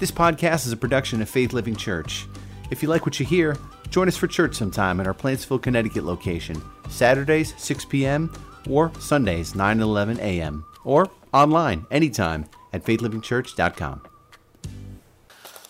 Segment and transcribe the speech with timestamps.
[0.00, 2.26] This podcast is a production of Faith Living Church.
[2.70, 3.58] If you like what you hear,
[3.90, 8.32] join us for church sometime at our Plantsville, Connecticut location, Saturdays 6 p.m.
[8.66, 10.64] or Sundays 9 and 11 a.m.
[10.84, 14.00] or online anytime at faithlivingchurch.com.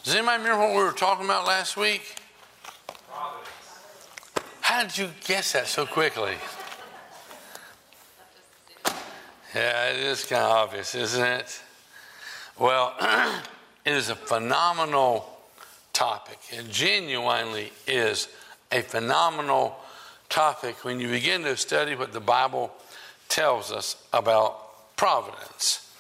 [0.04, 2.14] Does anybody remember what we were talking about last week?
[4.60, 6.36] How did you guess that so quickly?
[9.56, 11.60] Yeah, it is kind of obvious, isn't it?
[12.56, 12.94] Well,
[13.84, 15.28] it is a phenomenal
[15.92, 16.38] topic.
[16.50, 18.28] It genuinely is
[18.70, 19.77] a phenomenal
[20.28, 22.72] topic when you begin to study what the Bible
[23.28, 25.92] tells us about providence.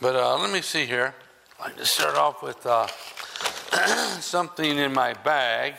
[0.00, 1.14] But uh, let me see here.
[1.60, 2.86] Like to start off with uh,
[4.20, 5.74] something in my bag.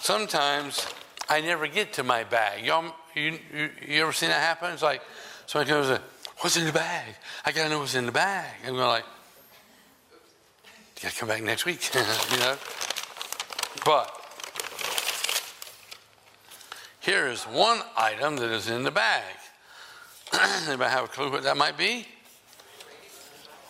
[0.00, 0.86] Sometimes
[1.28, 2.64] I never get to my bag.
[2.64, 4.72] Y'all, you, you, you ever seen that happen?
[4.72, 5.02] It's like
[5.46, 6.00] somebody and
[6.38, 7.14] what's in the bag?
[7.44, 8.50] I gotta know what's in the bag.
[8.64, 9.04] And we're like,
[10.96, 12.56] you gotta come back next week, you know?
[13.84, 14.10] But
[17.00, 19.36] here is one item that is in the bag.
[20.66, 22.06] Anybody have a clue what that might be?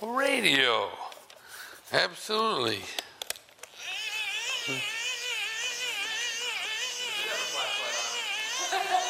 [0.00, 0.88] Radio.
[1.92, 2.78] Absolutely.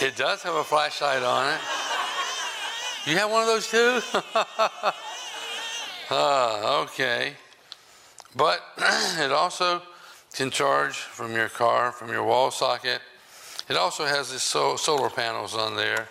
[0.01, 1.61] It does have a flashlight on it.
[3.07, 4.01] You have one of those too?
[6.11, 7.35] uh, okay.
[8.37, 9.83] But it also
[10.35, 13.01] can charge from your car, from your wall socket.
[13.69, 16.09] It also has the solar panels on there.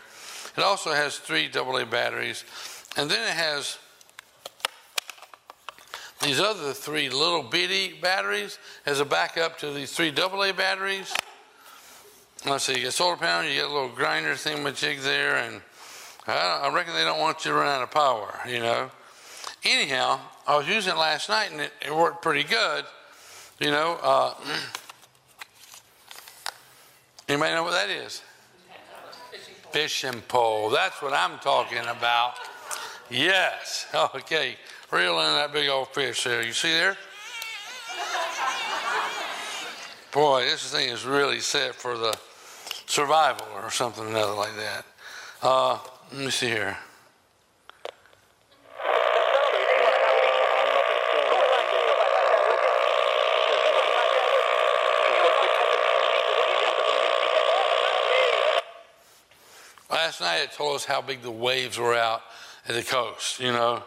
[0.57, 2.43] It also has three AA batteries.
[2.97, 3.77] And then it has
[6.21, 11.13] these other three little bitty batteries as a backup to these three AA batteries.
[12.45, 15.61] Let's see, you get solar panel, you get a little grinder thingamajig there, and
[16.27, 18.89] I reckon they don't want you to run out of power, you know.
[19.63, 22.85] Anyhow, I was using it last night and it, it worked pretty good,
[23.59, 23.97] you know.
[24.01, 24.33] Uh,
[27.27, 28.21] anybody know what that is?
[29.71, 30.70] Fishing pole.
[30.70, 32.36] That's what I'm talking about.
[33.09, 33.87] Yes.
[34.15, 34.55] Okay.
[34.92, 36.43] Reel in that big old fish there.
[36.43, 36.95] You see there?
[40.11, 42.15] Boy, this thing is really set for the
[42.86, 44.86] survival or something another like that.
[45.41, 45.80] Uh,
[46.14, 46.77] let me see here.
[59.91, 62.22] Last night it told us how big the waves were out
[62.67, 63.82] at the coast, you know.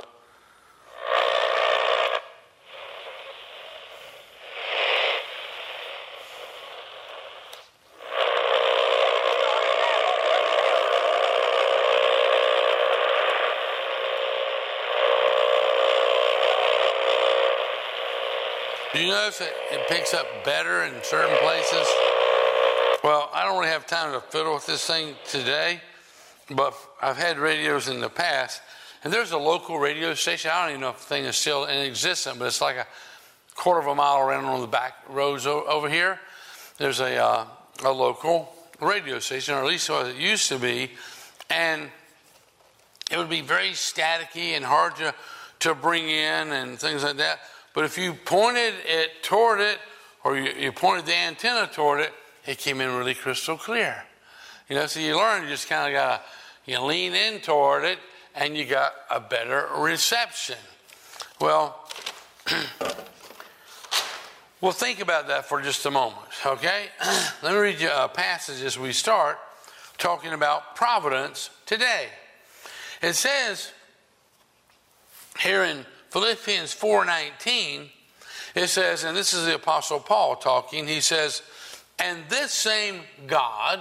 [18.93, 21.87] Do you notice that it picks up better in certain places?
[23.05, 25.81] Well, I don't really have time to fiddle with this thing today,
[26.51, 28.63] but I've had radios in the past,
[29.05, 30.51] and there's a local radio station.
[30.53, 32.87] I don't even know if the thing is still in existence, but it's like a
[33.55, 36.19] quarter of a mile around on the back roads over here.
[36.79, 37.45] There's a, uh,
[37.85, 40.91] a local radio station, or at least what it used to be,
[41.51, 41.91] and
[43.11, 45.15] it would be very staticky and hard to,
[45.61, 47.41] to bring in and things like that.
[47.75, 49.79] But if you pointed it toward it,
[50.25, 52.13] or you, you pointed the antenna toward it,
[52.47, 54.05] it came in really crystal clear.
[54.69, 56.25] You know, so you learn, you just kind of got to
[56.69, 57.99] you lean in toward it,
[58.35, 60.59] and you got a better reception.
[61.41, 61.89] Well,
[64.61, 66.87] we'll think about that for just a moment, okay?
[67.43, 69.39] Let me read you a passage as we start
[69.97, 72.07] talking about providence today.
[73.01, 73.73] It says
[75.39, 77.91] here in Philippians 4:19
[78.55, 81.43] it says and this is the apostle Paul talking he says
[81.99, 83.81] and this same God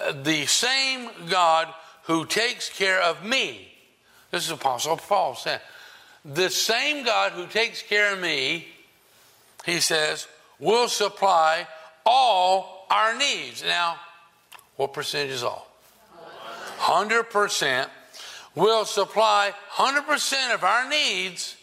[0.00, 1.72] uh, the same God
[2.04, 3.68] who takes care of me.
[4.30, 5.60] This is apostle Paul saying
[6.24, 8.66] the same God who takes care of me
[9.64, 10.26] he says
[10.58, 11.66] will supply
[12.04, 13.62] all our needs.
[13.64, 13.96] Now
[14.76, 15.66] what percentage is all?
[16.78, 17.88] 100%
[18.54, 21.56] will supply 100% of our needs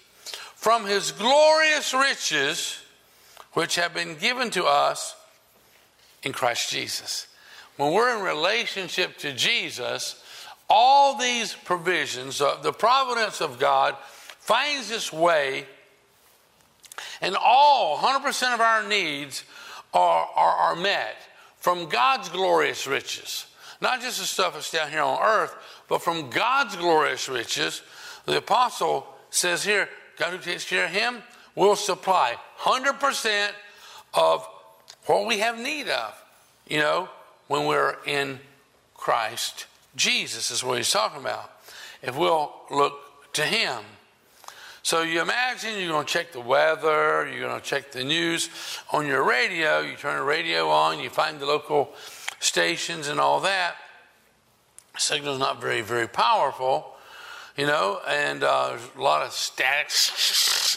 [0.55, 2.79] from his glorious riches,
[3.53, 5.15] which have been given to us
[6.23, 7.27] in Christ Jesus.
[7.77, 10.23] When we're in relationship to Jesus,
[10.69, 13.95] all these provisions, uh, the providence of God,
[14.39, 15.65] finds its way,
[17.21, 19.43] and all 100% of our needs
[19.93, 21.15] are, are, are met
[21.57, 23.45] from God's glorious riches.
[23.81, 25.55] Not just the stuff that's down here on earth,
[25.87, 27.81] but from God's glorious riches.
[28.25, 29.87] The apostle says here,
[30.17, 31.21] God who takes care of him
[31.55, 33.49] will supply 100%
[34.13, 34.47] of
[35.05, 36.23] what we have need of,
[36.67, 37.07] you know,
[37.47, 38.39] when we're in
[38.95, 39.67] Christ
[39.97, 41.51] Jesus, is what he's talking about.
[42.01, 43.83] If we'll look to him.
[44.83, 48.49] So you imagine you're going to check the weather, you're going to check the news
[48.93, 51.89] on your radio, you turn the radio on, you find the local
[52.39, 53.75] stations and all that.
[54.97, 56.95] Signal's not very, very powerful,
[57.57, 59.91] you know, and uh, a lot of static,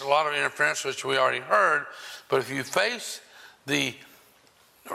[0.05, 1.87] a lot of interference, which we already heard.
[2.29, 3.21] But if you face
[3.67, 3.95] the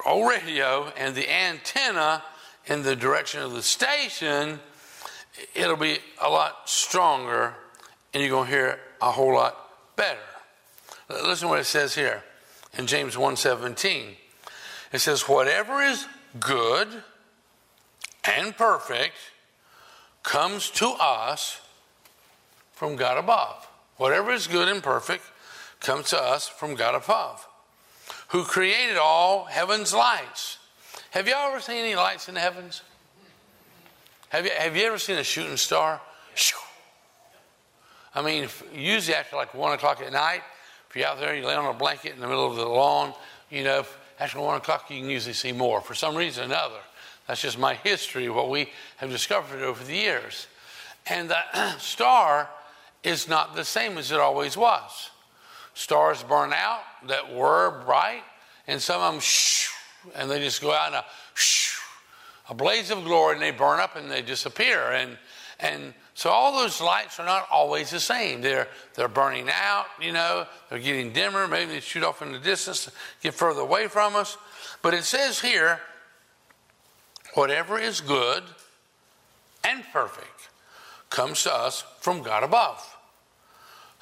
[0.06, 2.22] old radio and the antenna
[2.68, 4.60] in the direction of the station,
[5.54, 7.56] it'll be a lot stronger
[8.14, 9.58] and you're going to hear a whole lot
[9.96, 10.20] better.
[11.10, 12.24] Listen to what it says here
[12.78, 14.18] in James 1:17.
[14.92, 16.08] It says, "Whatever is
[16.40, 17.04] good
[18.24, 19.18] and perfect
[20.24, 21.60] comes to us
[22.74, 23.68] from God above.
[23.98, 25.26] Whatever is good and perfect
[25.80, 27.48] comes to us from God above,
[28.30, 30.58] who created all heaven's lights."
[31.16, 32.82] Have y'all ever seen any lights in the heavens?
[34.28, 36.02] Have you, have you ever seen a shooting star?
[38.14, 40.42] I mean, usually after like 1 o'clock at night,
[40.90, 43.14] if you're out there, you lay on a blanket in the middle of the lawn,
[43.50, 43.86] you know,
[44.20, 46.82] after 1 o'clock, you can usually see more for some reason or another.
[47.30, 50.48] That's just my history, what we have discovered over the years.
[51.08, 52.50] And the star
[53.06, 55.12] is not the same as it always was.
[55.76, 58.24] Stars burn out that were bright,
[58.68, 59.70] and some of them, shh,
[60.16, 61.06] and they just go out in a,
[62.50, 64.92] a blaze of glory, and they burn up and they disappear.
[64.92, 65.18] And
[65.60, 68.42] and so all those lights are not always the same.
[68.42, 71.48] They're, they're burning out, you know, they're getting dimmer.
[71.48, 72.90] Maybe they shoot off in the distance,
[73.22, 74.38] get further away from us.
[74.82, 75.80] But it says here,
[77.34, 78.44] whatever is good
[79.64, 80.50] and perfect
[81.10, 82.98] comes to us from God above.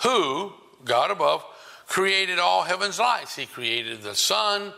[0.03, 0.53] Who,
[0.85, 1.43] God above,
[1.87, 3.35] created all heaven's lights.
[3.35, 4.73] He created the sun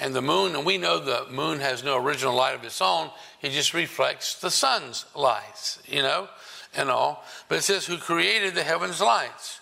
[0.00, 3.10] and the moon, and we know the moon has no original light of its own.
[3.42, 6.28] It just reflects the sun's lights, you know,
[6.74, 7.24] and all.
[7.48, 9.60] But it says, Who created the heaven's lights?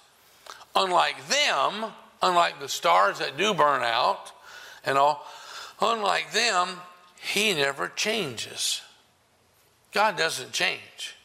[0.77, 1.93] Unlike them,
[2.23, 4.33] unlike the stars that do burn out
[4.85, 5.27] and all,
[5.81, 6.69] unlike them,
[7.21, 8.81] He never changes.
[9.93, 11.17] God doesn't change.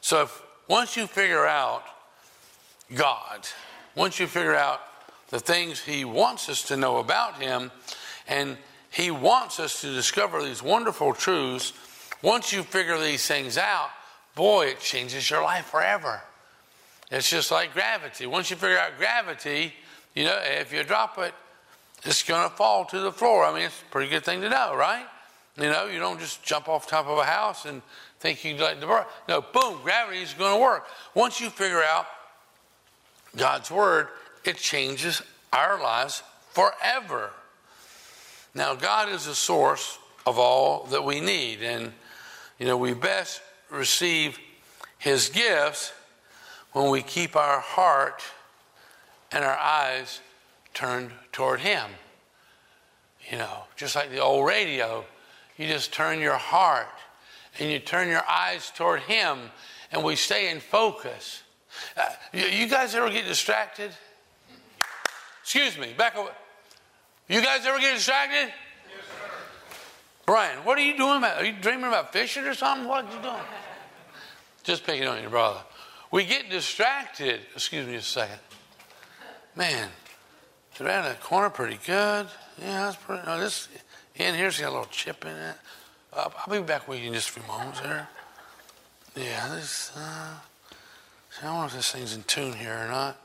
[0.00, 1.82] So if once you figure out
[2.94, 3.48] God,
[3.96, 4.80] once you figure out
[5.30, 7.72] the things He wants us to know about Him,
[8.30, 8.56] and
[8.90, 11.74] He wants us to discover these wonderful truths.
[12.22, 13.90] Once you figure these things out,
[14.34, 16.22] boy, it changes your life forever.
[17.10, 18.24] It's just like gravity.
[18.26, 19.74] Once you figure out gravity,
[20.14, 21.34] you know, if you drop it,
[22.04, 23.44] it's going to fall to the floor.
[23.44, 25.04] I mean, it's a pretty good thing to know, right?
[25.56, 27.82] You know, you don't just jump off top of a house and
[28.20, 29.06] think you can let the.
[29.28, 30.86] No, boom, gravity is going to work.
[31.14, 32.06] Once you figure out
[33.36, 34.08] God's word,
[34.44, 35.20] it changes
[35.52, 36.22] our lives
[36.52, 37.32] forever.
[38.54, 41.92] Now, God is the source of all that we need, and
[42.58, 44.38] you know, we best receive
[44.98, 45.92] His gifts
[46.72, 48.22] when we keep our heart
[49.32, 50.20] and our eyes
[50.74, 51.90] turned toward Him.
[53.30, 55.04] You know, just like the old radio,
[55.56, 56.88] you just turn your heart
[57.58, 59.38] and you turn your eyes toward Him,
[59.92, 61.42] and we stay in focus.
[61.96, 62.02] Uh,
[62.32, 63.90] you, you guys ever get distracted?
[65.42, 66.30] Excuse me, back over.
[67.30, 68.48] You guys ever get distracted?
[68.48, 68.52] Yes,
[69.06, 69.30] sir.
[70.26, 71.18] Brian, what are you doing?
[71.18, 72.88] About, are you dreaming about fishing or something?
[72.88, 73.44] What are you doing?
[74.64, 75.60] Just picking on your brother.
[76.10, 77.42] We get distracted.
[77.54, 78.40] Excuse me a second.
[79.54, 79.90] Man,
[80.80, 82.26] around the corner pretty good.
[82.60, 83.24] Yeah, that's pretty.
[83.24, 83.68] No, this
[84.16, 85.56] in here's got a little chip in it.
[86.12, 88.08] Uh, I'll be back with you in just a few moments here.
[89.14, 89.92] Yeah, this.
[89.96, 90.34] Uh,
[91.30, 93.16] see, I wonder if this thing's in tune here or not.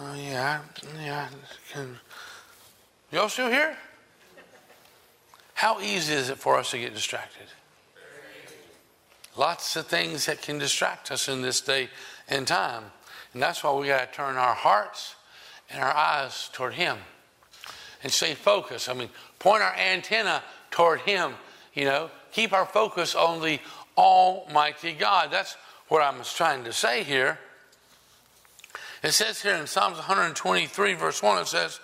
[0.00, 0.62] Oh yeah,
[1.00, 1.28] yeah.
[1.72, 1.96] Can,
[3.12, 3.76] Y'all still here?
[5.54, 7.46] How easy is it for us to get distracted?
[9.36, 11.88] Lots of things that can distract us in this day
[12.28, 12.84] and time.
[13.32, 15.16] And that's why we got to turn our hearts
[15.70, 16.98] and our eyes toward Him
[18.02, 18.88] and stay focused.
[18.88, 21.34] I mean, point our antenna toward Him,
[21.74, 23.58] you know, keep our focus on the
[23.96, 25.30] Almighty God.
[25.30, 25.56] That's
[25.88, 27.38] what I was trying to say here.
[29.02, 31.80] It says here in Psalms 123, verse 1, it says,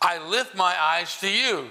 [0.00, 1.70] I lift my eyes to you.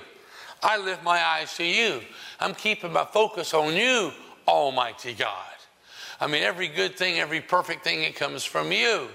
[0.62, 2.02] I lift my eyes to you.
[2.40, 4.12] I'm keeping my focus on you,
[4.48, 5.46] Almighty God.
[6.22, 9.08] I mean, every good thing, every perfect thing, it comes from you.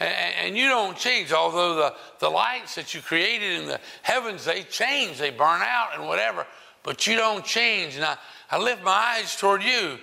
[0.00, 4.44] And, and, you don't change, although the, the lights that you created in the heavens,
[4.44, 6.46] they change, they burn out and whatever,
[6.82, 7.96] but you don't change.
[7.96, 8.16] And I,
[8.50, 9.98] I lift my eyes toward you.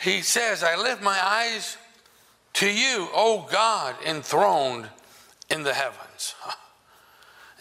[0.00, 1.76] He says, I lift my eyes
[2.54, 4.88] to you, O God, enthroned
[5.50, 6.34] in the heavens.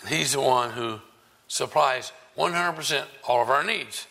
[0.07, 1.00] He's the one who
[1.47, 4.07] supplies 100% all of our needs.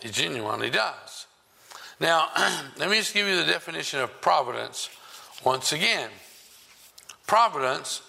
[0.00, 1.26] He genuinely does.
[2.00, 2.28] Now,
[2.78, 4.88] let me just give you the definition of providence
[5.44, 6.10] once again.
[7.26, 8.02] Providence,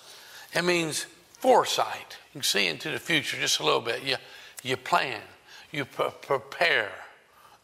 [0.53, 1.05] it means
[1.39, 2.17] foresight.
[2.33, 4.03] You see into the future just a little bit.
[4.03, 4.15] You,
[4.63, 5.21] you plan,
[5.71, 6.91] you pre- prepare,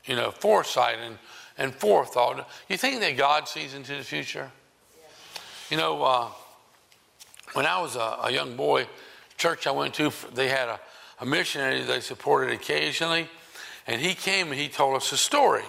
[0.05, 1.17] you know, foresight and,
[1.57, 2.50] and forethought.
[2.67, 4.51] You think that God sees into the future?
[5.69, 6.27] You know, uh,
[7.53, 8.88] when I was a, a, young boy,
[9.38, 10.80] church I went to, they had a,
[11.20, 13.30] a missionary they supported occasionally,
[13.88, 15.63] and he came and he told us a story.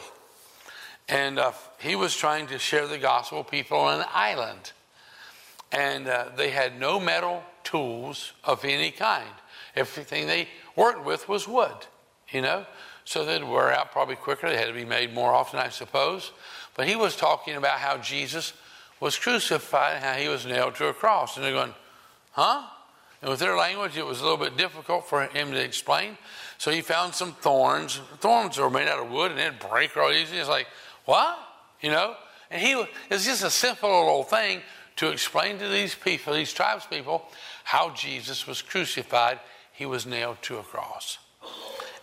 [1.08, 4.72] And uh, he was trying to share the gospel with people on an island.
[5.70, 9.28] And uh, they had no metal tools of any kind.
[9.74, 11.86] Everything they worked with was wood,
[12.30, 12.66] you know?
[13.04, 14.48] So they'd wear out probably quicker.
[14.48, 16.32] They had to be made more often, I suppose.
[16.74, 18.52] But he was talking about how Jesus
[18.98, 21.36] was crucified and how he was nailed to a cross.
[21.36, 21.74] And they're going,
[22.32, 22.64] huh?
[23.22, 26.18] And with their language, it was a little bit difficult for him to explain.
[26.58, 28.00] So he found some thorns.
[28.18, 30.36] Thorns are made out of wood and they'd break real easy.
[30.36, 30.66] It's like,
[31.04, 31.38] what?
[31.80, 32.14] You know?
[32.50, 34.60] And he it's just a simple little thing
[34.96, 37.26] to explain to these people, these tribes people,
[37.64, 39.40] how Jesus was crucified.
[39.72, 41.18] He was nailed to a cross.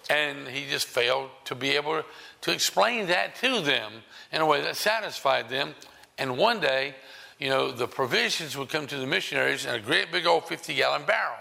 [0.10, 2.04] And he just failed to be able
[2.42, 3.92] to explain that to them
[4.32, 5.74] in a way that satisfied them.
[6.18, 6.96] And one day,
[7.44, 10.76] you know, the provisions would come to the missionaries in a great big old 50
[10.76, 11.36] gallon barrel.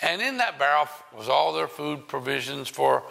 [0.00, 3.02] And in that barrel was all their food provisions for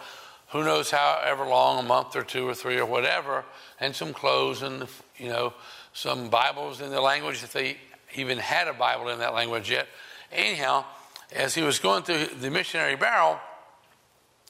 [0.48, 3.44] who knows however long, a month or two or three or whatever,
[3.80, 4.86] and some clothes and,
[5.18, 5.52] you know,
[5.92, 7.76] some Bibles in the language that they
[8.14, 9.86] even had a Bible in that language yet.
[10.32, 10.86] Anyhow,
[11.34, 13.38] as he was going through the missionary barrel,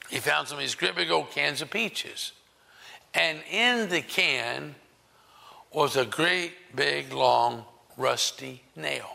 [0.09, 2.31] he found some of these great big old cans of peaches.
[3.13, 4.75] And in the can
[5.75, 7.65] was a great big long
[7.97, 9.09] rusty nail.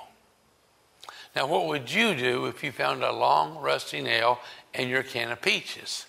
[1.35, 4.41] Now, what would you do if you found a long rusty nail
[4.75, 6.07] in your can of peaches?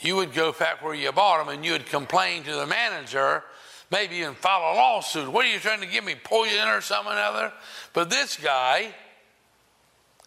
[0.00, 3.42] you would go back where you bought them and you would complain to the manager,
[3.90, 5.30] maybe even file a lawsuit.
[5.30, 7.52] What are you trying to give me, poison or something or other?
[7.92, 8.94] But this guy,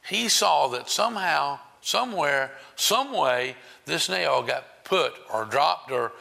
[0.08, 6.12] he saw that somehow, somewhere, some way, this nail got put or dropped or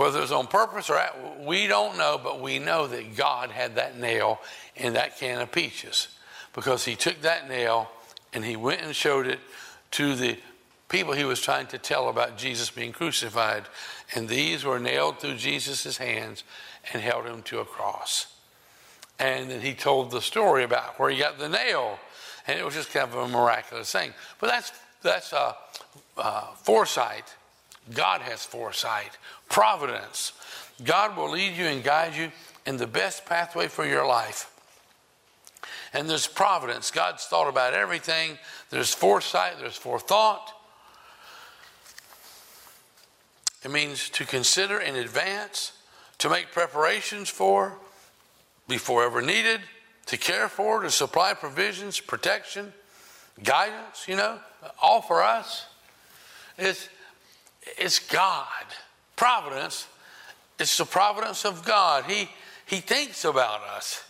[0.00, 3.50] whether it was on purpose or at, we don't know, but we know that God
[3.50, 4.40] had that nail
[4.74, 6.08] in that can of peaches
[6.54, 7.90] because he took that nail
[8.32, 9.38] and he went and showed it
[9.90, 10.38] to the
[10.88, 13.64] people he was trying to tell about Jesus being crucified.
[14.14, 16.44] And these were nailed through Jesus' hands
[16.94, 18.26] and held him to a cross.
[19.18, 21.98] And then he told the story about where he got the nail.
[22.46, 24.14] And it was just kind of a miraculous thing.
[24.40, 25.52] But that's, that's uh,
[26.16, 27.34] uh, foresight.
[27.94, 29.18] God has foresight,
[29.50, 30.32] providence.
[30.82, 32.32] God will lead you and guide you
[32.64, 34.50] in the best pathway for your life.
[35.92, 36.90] And there's providence.
[36.90, 38.38] God's thought about everything.
[38.70, 40.52] There's foresight, there's forethought.
[43.62, 45.72] It means to consider in advance,
[46.18, 47.76] to make preparations for,
[48.68, 49.60] before ever needed,
[50.06, 52.72] to care for, to supply provisions, protection,
[53.42, 54.38] guidance, you know,
[54.80, 55.66] all for us.
[56.56, 56.88] It's,
[57.76, 58.46] it's God.
[59.20, 59.86] Providence,
[60.58, 62.04] it's the providence of God.
[62.06, 62.30] He,
[62.64, 64.02] he thinks about us.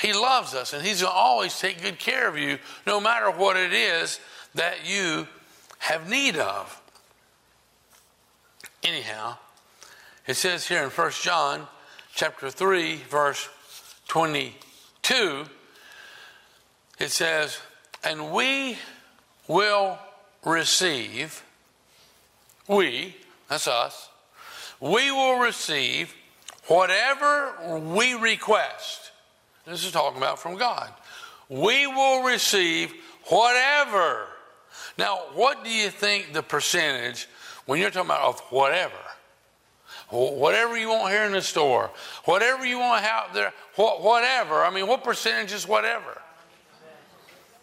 [0.00, 3.28] He loves us, and He's going to always take good care of you, no matter
[3.28, 4.20] what it is
[4.54, 5.26] that you
[5.80, 6.80] have need of.
[8.84, 9.38] Anyhow,
[10.28, 11.66] it says here in 1 John
[12.14, 13.48] chapter 3 verse
[14.06, 15.44] 22
[17.00, 17.58] it says
[18.04, 18.78] and we
[19.48, 19.98] will
[20.44, 21.42] receive
[22.68, 23.16] we
[23.48, 24.10] that's us
[24.82, 26.14] we will receive
[26.66, 29.12] whatever we request
[29.64, 30.90] this is talking about from God
[31.48, 32.92] we will receive
[33.28, 34.26] whatever
[34.98, 37.26] now what do you think the percentage
[37.66, 38.94] when you're talking about of whatever,
[40.10, 41.90] whatever you want here in the store,
[42.24, 44.64] whatever you want out there, whatever.
[44.64, 46.20] I mean, what percentage is whatever?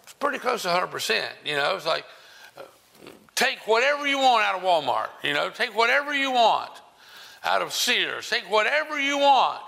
[0.03, 1.23] It's pretty close to 100%.
[1.45, 2.05] You know, it's like
[2.57, 2.61] uh,
[3.35, 5.09] take whatever you want out of Walmart.
[5.23, 6.71] You know, take whatever you want
[7.43, 8.29] out of Sears.
[8.29, 9.61] Take whatever you want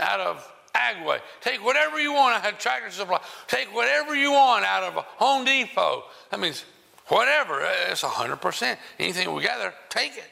[0.00, 1.20] out of Agway.
[1.40, 3.20] Take whatever you want out of Tractor Supply.
[3.46, 6.04] Take whatever you want out of Home Depot.
[6.30, 6.64] That means
[7.06, 8.76] whatever, it's 100%.
[8.98, 10.30] Anything we gather, take it.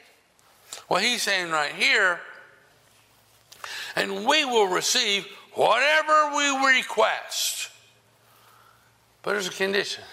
[0.89, 2.19] Well, he's saying right here,
[3.95, 7.69] and we will receive whatever we request.
[9.23, 10.03] But there's a condition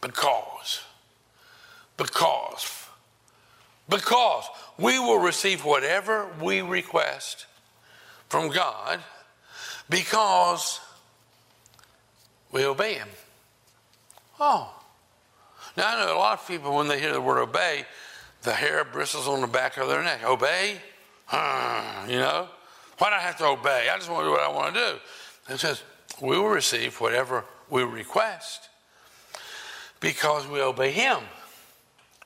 [0.00, 0.82] because,
[1.96, 2.81] because,
[3.92, 4.44] because
[4.78, 7.46] we will receive whatever we request
[8.28, 9.00] from God
[9.90, 10.80] because
[12.50, 13.08] we obey him.
[14.40, 14.74] Oh.
[15.76, 17.84] Now, I know a lot of people, when they hear the word obey,
[18.42, 20.24] the hair bristles on the back of their neck.
[20.24, 20.80] Obey?
[21.32, 22.48] You know?
[22.98, 23.88] Why do I have to obey?
[23.92, 25.54] I just want to do what I want to do.
[25.54, 25.82] It says,
[26.20, 28.68] we will receive whatever we request
[30.00, 31.18] because we obey Him.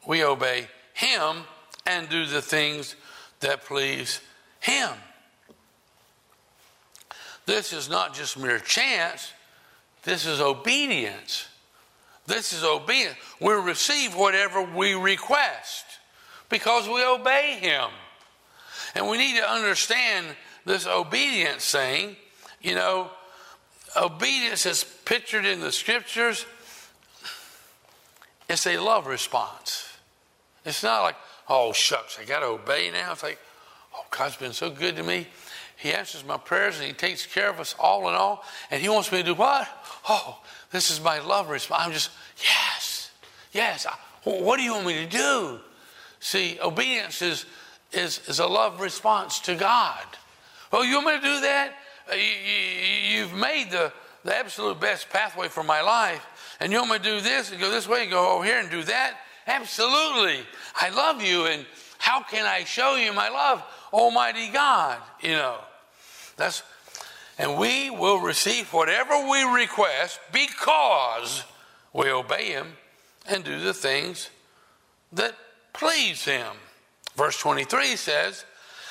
[0.06, 1.44] We obey Him
[1.86, 2.96] and do the things
[3.40, 4.20] that please
[4.60, 4.90] Him.
[7.46, 9.32] This is not just mere chance,
[10.02, 11.46] this is obedience.
[12.26, 13.16] This is obedience.
[13.40, 15.84] We receive whatever we request
[16.48, 17.88] because we obey Him.
[18.94, 20.26] And we need to understand
[20.64, 22.16] this obedience thing.
[22.60, 23.10] You know,
[23.96, 26.46] obedience is pictured in the scriptures.
[28.48, 29.88] It's a love response.
[30.64, 31.16] It's not like,
[31.48, 33.12] oh, shucks, I got to obey now.
[33.12, 33.38] It's like,
[33.94, 35.26] oh, God's been so good to me.
[35.76, 38.44] He answers my prayers and He takes care of us all in all.
[38.70, 39.68] And He wants me to do what?
[40.08, 40.38] Oh,
[40.70, 41.82] this is my love response.
[41.84, 42.10] I'm just,
[42.42, 43.10] yes,
[43.52, 43.86] yes.
[44.24, 45.60] What do you want me to do?
[46.20, 47.46] See, obedience is,
[47.92, 50.04] is, is a love response to God.
[50.72, 51.72] Oh, you want me to do that?
[52.10, 53.92] Uh, you, have made the,
[54.24, 56.26] the absolute best pathway for my life.
[56.58, 58.58] And you want me to do this and go this way and go over here
[58.58, 59.16] and do that?
[59.46, 60.40] Absolutely.
[60.74, 61.46] I love you.
[61.46, 61.66] And
[61.98, 63.62] how can I show you my love?
[63.92, 65.58] Almighty God, you know.
[66.36, 66.62] That's
[67.38, 71.44] and we will receive whatever we request because
[71.92, 72.76] we obey him
[73.28, 74.30] and do the things
[75.12, 75.34] that
[75.74, 76.52] please him.
[77.14, 78.44] Verse 23 says,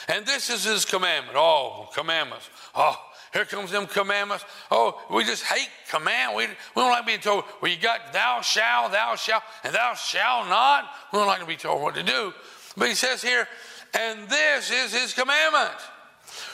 [0.08, 1.38] and this is his commandment.
[1.38, 2.50] Oh, commandments.
[2.76, 2.96] Oh,
[3.36, 4.46] here comes them commandments.
[4.72, 6.38] Oh, we just hate command.
[6.38, 9.94] We, we don't like being told, well, you got thou shalt, thou shalt, and thou
[9.94, 10.86] shalt not.
[11.12, 12.34] We don't like to be told what to do.
[12.78, 13.46] But he says here,
[13.94, 15.76] and this is his commandment.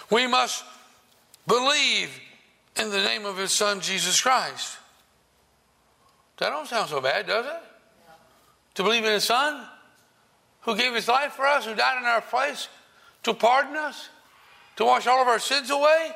[0.09, 0.63] We must
[1.45, 2.09] believe
[2.75, 4.79] in the name of his son, Jesus Christ.
[6.37, 7.61] That don't sound so bad, does it?
[8.73, 9.67] To believe in his son,
[10.61, 12.69] who gave his life for us, who died in our place,
[13.21, 14.09] to pardon us,
[14.77, 16.11] to wash all of our sins away.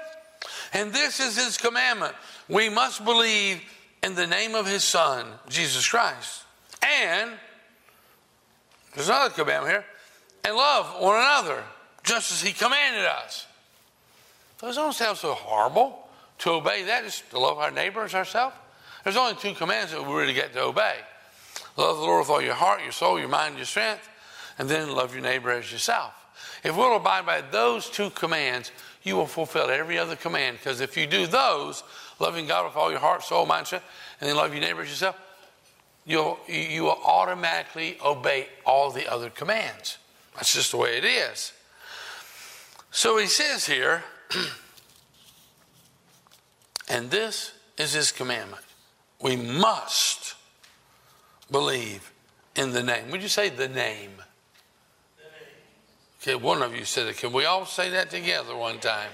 [0.74, 2.16] And this is his commandment.
[2.48, 3.62] We must believe
[4.04, 6.44] in the name of his son, Jesus Christ.
[6.82, 7.32] And
[8.94, 9.86] there's another commandment here
[10.44, 11.64] and love one another,
[12.04, 13.48] just as he commanded us.
[14.60, 16.02] Those don't sound so horrible.
[16.40, 18.56] To obey that is to love our neighbors ourselves.
[19.04, 20.98] There's only two commands that we really get to obey
[21.78, 24.08] love the Lord with all your heart, your soul, your mind, your strength,
[24.58, 26.14] and then love your neighbor as yourself.
[26.64, 28.72] If we'll abide by those two commands,
[29.06, 30.58] you will fulfill every other command.
[30.58, 31.84] Because if you do those,
[32.20, 33.82] loving God with all your heart, soul, mind, and
[34.20, 35.16] then love your neighbor as yourself,
[36.06, 40.00] you'll, you will automatically obey all the other commands.
[40.36, 41.54] That's just the way it is.
[42.92, 44.04] So he says here,
[46.90, 48.64] and this is his commandment.
[49.22, 50.36] We must
[51.52, 52.12] believe
[52.56, 53.12] in the name.
[53.12, 54.12] Would you say the name?
[56.28, 57.18] Okay, one of you said it.
[57.18, 59.12] Can we all say that together one time?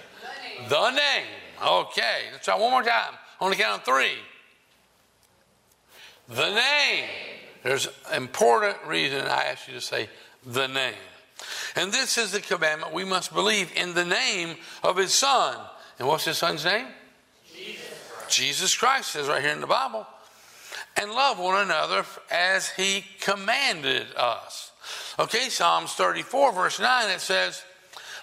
[0.69, 0.69] The name.
[0.69, 1.27] The name.
[1.61, 3.15] Okay, let's try one more time.
[3.41, 4.13] On the count of three.
[6.29, 7.09] The name.
[7.63, 10.07] There's an important reason I ask you to say
[10.45, 10.93] the name.
[11.75, 15.57] And this is the commandment we must believe in the name of his son.
[15.99, 16.87] And what's his son's name?
[17.53, 18.37] Jesus Christ.
[18.37, 20.07] Jesus Christ says right here in the Bible.
[20.95, 24.70] And love one another as he commanded us.
[25.21, 27.63] Okay, Psalms 34, verse 9, it says,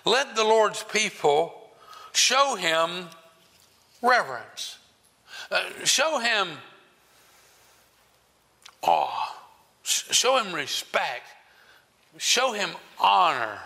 [0.04, 1.54] Let the Lord's people
[2.12, 3.06] show him
[4.02, 4.78] reverence.
[5.48, 6.48] Uh, show him
[8.82, 9.32] awe.
[9.84, 11.22] Show him respect.
[12.16, 13.60] Show him honor.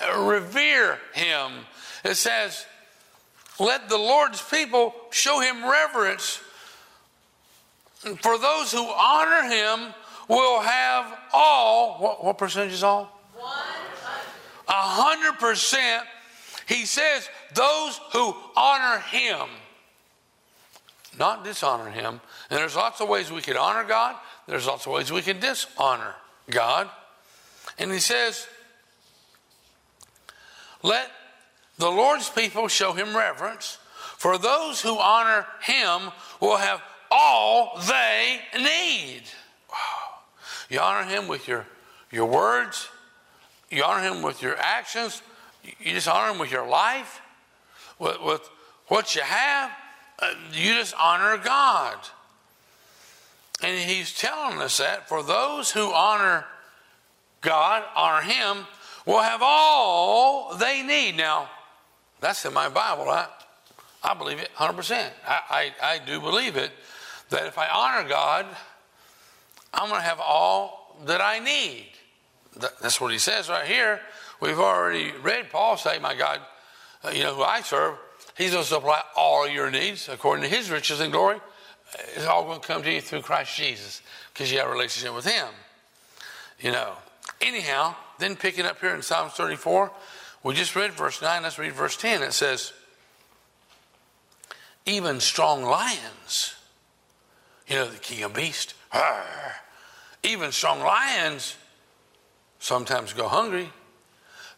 [0.00, 1.52] Uh, revere him.
[2.06, 2.64] It says,
[3.60, 6.40] Let the Lord's people show him reverence.
[7.98, 9.92] For those who honor him,
[10.28, 13.12] will have all, what, what percentage is all?
[14.68, 16.04] A hundred percent.
[16.66, 19.48] He says, those who honor him,
[21.18, 22.20] not dishonor him.
[22.50, 24.16] And there's lots of ways we can honor God,
[24.48, 26.14] there's lots of ways we can dishonor
[26.50, 26.88] God.
[27.78, 28.46] And he says,
[30.82, 31.10] let
[31.78, 33.78] the Lord's people show him reverence,
[34.16, 36.10] for those who honor him
[36.40, 39.22] will have all they need.
[40.68, 41.66] You honor him with your,
[42.10, 42.88] your words,
[43.70, 45.22] you honor him with your actions,
[45.62, 47.20] you just honor him with your life,
[47.98, 48.48] with, with
[48.88, 49.70] what you have.
[50.18, 51.98] Uh, you just honor God.
[53.62, 56.44] And he's telling us that for those who honor
[57.40, 58.66] God, honor him,
[59.06, 61.16] will have all they need.
[61.16, 61.48] Now,
[62.20, 63.08] that's in my Bible.
[63.08, 63.28] I,
[64.02, 65.10] I believe it 100%.
[65.26, 66.70] I, I, I do believe it
[67.30, 68.46] that if I honor God,
[69.76, 71.86] I'm going to have all that I need.
[72.80, 74.00] That's what he says right here.
[74.40, 76.40] We've already read Paul say, My God,
[77.04, 77.96] uh, you know who I serve.
[78.36, 81.38] He's going to supply all your needs according to his riches and glory.
[82.14, 85.14] It's all going to come to you through Christ Jesus because you have a relationship
[85.14, 85.48] with him.
[86.60, 86.94] You know.
[87.40, 89.92] Anyhow, then picking up here in Psalms 34,
[90.42, 91.42] we just read verse 9.
[91.42, 92.22] Let's read verse 10.
[92.22, 92.72] It says,
[94.86, 96.54] Even strong lions,
[97.68, 98.74] you know, the king of beasts,
[100.22, 101.56] even strong lions
[102.58, 103.70] sometimes go hungry.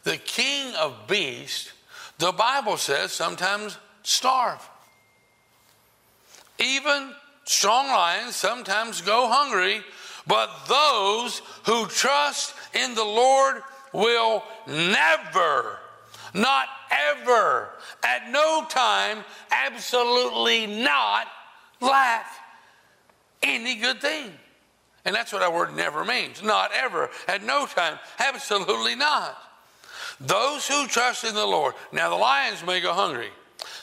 [0.03, 1.71] The king of beasts,
[2.17, 4.67] the Bible says, sometimes starve.
[6.57, 7.13] Even
[7.45, 9.81] strong lions sometimes go hungry,
[10.27, 13.61] but those who trust in the Lord
[13.93, 15.77] will never,
[16.33, 17.69] not ever,
[18.03, 21.27] at no time, absolutely not
[21.81, 22.25] lack
[23.41, 24.31] any good thing.
[25.09, 26.43] And that's what our word never means.
[26.43, 29.35] Not ever, at no time, absolutely not.
[30.19, 31.73] Those who trust in the Lord.
[31.91, 33.31] Now, the lions may go hungry.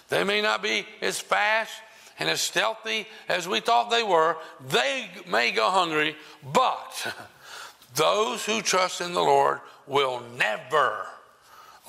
[0.09, 1.73] They may not be as fast
[2.21, 4.37] and as stealthy as we thought they were.
[4.69, 6.15] They may go hungry,
[6.53, 7.13] but
[7.97, 9.59] those who trust in the Lord
[9.89, 11.07] will never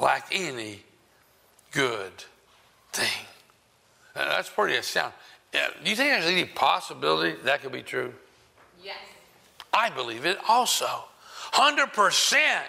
[0.01, 0.81] lack any
[1.73, 2.23] good
[2.91, 3.27] thing.
[4.15, 5.13] That's pretty astounding.
[5.51, 5.59] Do
[5.91, 8.15] you think there's any possibility that could be true?
[8.83, 8.95] Yes.
[9.77, 11.05] I believe it also.
[11.53, 12.61] 100%.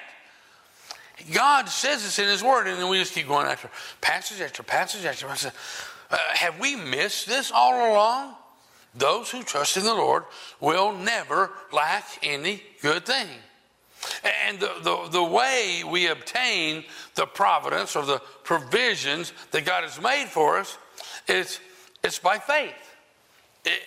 [1.32, 3.70] God says this in His Word, and then we just keep going after
[4.02, 5.52] passage after passage after passage.
[6.10, 8.34] Uh, have we missed this all along?
[8.94, 10.24] Those who trust in the Lord
[10.60, 13.28] will never lack any good thing.
[14.46, 20.00] And the, the, the, way we obtain the providence or the provisions that God has
[20.00, 20.76] made for us
[21.26, 21.58] is
[22.04, 22.74] it's by faith.
[23.64, 23.80] It,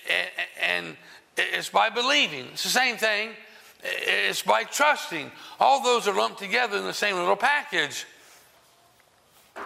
[0.62, 0.98] and
[1.38, 2.48] it's by believing.
[2.54, 3.30] It's the same thing.
[3.84, 5.32] It's by trusting.
[5.60, 8.06] All those are lumped together in the same little package.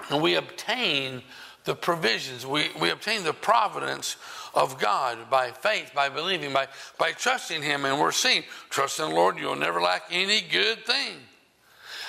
[0.09, 1.21] And we obtain
[1.65, 4.17] the provisions, we, we obtain the providence
[4.53, 6.67] of God by faith, by believing, by,
[6.99, 7.85] by trusting Him.
[7.85, 11.17] And we're seeing, trust in the Lord, you'll never lack any good thing.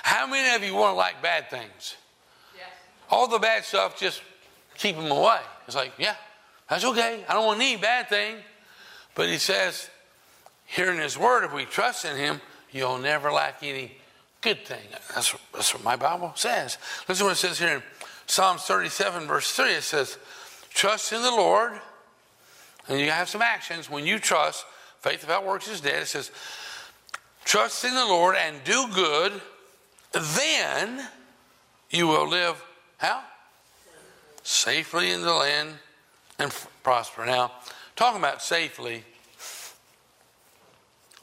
[0.02, 1.96] How many of you want to lack bad things?
[2.54, 2.66] Yes.
[3.10, 4.22] All the bad stuff, just
[4.76, 5.40] keep them away.
[5.66, 6.14] It's like, yeah,
[6.68, 7.24] that's okay.
[7.26, 8.36] I don't want any bad thing.
[9.16, 9.90] But He says,
[10.66, 13.96] here in His Word, if we trust in Him, you'll never lack any
[14.40, 14.82] good thing.
[15.12, 16.78] That's, that's what my Bible says.
[17.08, 17.82] Listen to what it says here in
[18.26, 20.18] Psalms 37, verse 3, it says,
[20.70, 21.72] Trust in the Lord.
[22.88, 23.90] And you have some actions.
[23.90, 24.64] When you trust,
[25.00, 26.02] faith without works is dead.
[26.02, 26.30] It says,
[27.44, 29.32] Trust in the Lord and do good,
[30.12, 31.06] then
[31.90, 32.62] you will live
[32.98, 33.22] how?
[34.42, 35.70] Safely in the land
[36.38, 37.24] and prosper.
[37.24, 37.52] Now,
[37.96, 39.02] talking about safely,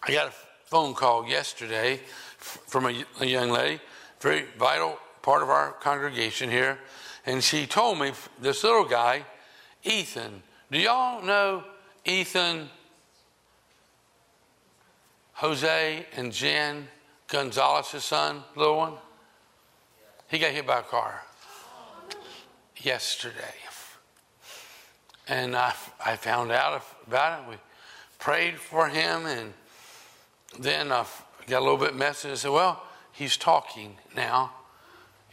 [0.01, 0.33] I got a
[0.65, 2.01] phone call yesterday
[2.37, 3.79] from a, a young lady,
[4.19, 6.79] very vital part of our congregation here,
[7.25, 9.23] and she told me this little guy,
[9.83, 10.41] Ethan.
[10.71, 11.63] Do y'all know
[12.05, 12.69] Ethan,
[15.33, 16.87] Jose, and Jen
[17.27, 18.93] Gonzalez's son, little one?
[20.27, 21.23] He got hit by a car
[22.81, 23.53] yesterday.
[25.27, 27.49] And I, I found out about it.
[27.49, 27.55] We
[28.19, 29.53] prayed for him, and
[30.59, 31.05] then I
[31.47, 32.31] got a little bit messy.
[32.31, 34.51] I said, Well, he's talking now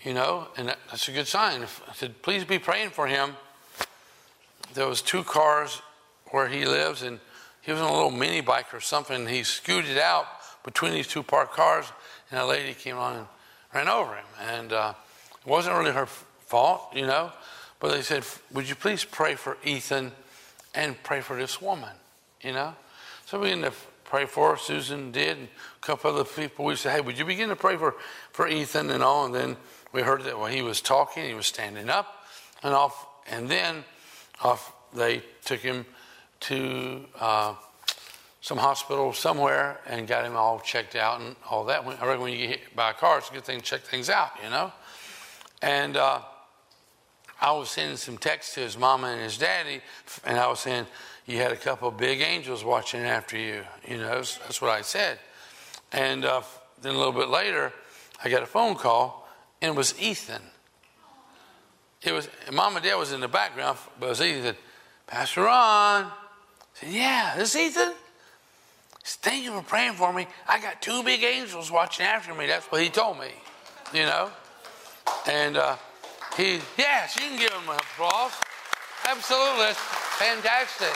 [0.03, 1.63] you know, and that's a good sign.
[1.63, 3.37] I said, please be praying for him.
[4.73, 5.83] There was two cars
[6.31, 7.21] where he lives, and
[7.61, 9.27] he was on a little mini bike or something.
[9.27, 10.27] he scooted out
[10.65, 11.93] between these two parked cars,
[12.31, 13.27] and a lady came on and
[13.75, 14.25] ran over him.
[14.41, 14.95] And uh,
[15.41, 17.33] it wasn't really her fault, you know,
[17.81, 20.13] but they said, would you please pray for Ethan
[20.75, 21.91] and pray for this woman,
[22.43, 22.75] you know?
[23.27, 23.73] So we began to
[24.05, 24.57] pray for her.
[24.57, 25.49] Susan did, and
[25.83, 26.65] a couple other people.
[26.65, 27.95] We said, hey, would you begin to pray for,
[28.33, 29.25] for Ethan and all?
[29.25, 29.57] And then
[29.93, 32.25] we heard that while he was talking, he was standing up
[32.63, 33.85] and off, and then
[34.43, 35.87] off they took him
[36.41, 37.55] to uh,
[38.41, 41.85] some hospital somewhere and got him all checked out and all that.
[41.85, 43.83] I reckon when you get hit by a car, it's a good thing to check
[43.83, 44.73] things out, you know.
[45.63, 46.21] And uh,
[47.41, 49.81] I was sending some texts to his mama and his daddy,
[50.25, 50.87] and I was saying,
[51.27, 54.17] "You had a couple big angels watching after you," you know.
[54.17, 55.19] That's what I said.
[55.93, 56.43] And uh,
[56.83, 57.73] then a little bit later,
[58.23, 59.29] I got a phone call
[59.61, 60.43] and it was Ethan.
[62.03, 64.57] It was mom and dad was in the background, but it was Ethan.
[65.07, 66.05] Pastor Ron.
[66.05, 66.13] I
[66.75, 67.93] said, Yeah, this is Ethan.
[69.03, 70.27] Said, Thank you for praying for me.
[70.49, 72.47] I got two big angels watching after me.
[72.47, 73.29] That's what he told me.
[73.93, 74.31] You know?
[75.27, 75.77] And uh,
[76.41, 78.33] he, yes, you can give him applause.
[79.07, 79.59] absolutely.
[79.59, 80.95] That's fantastic.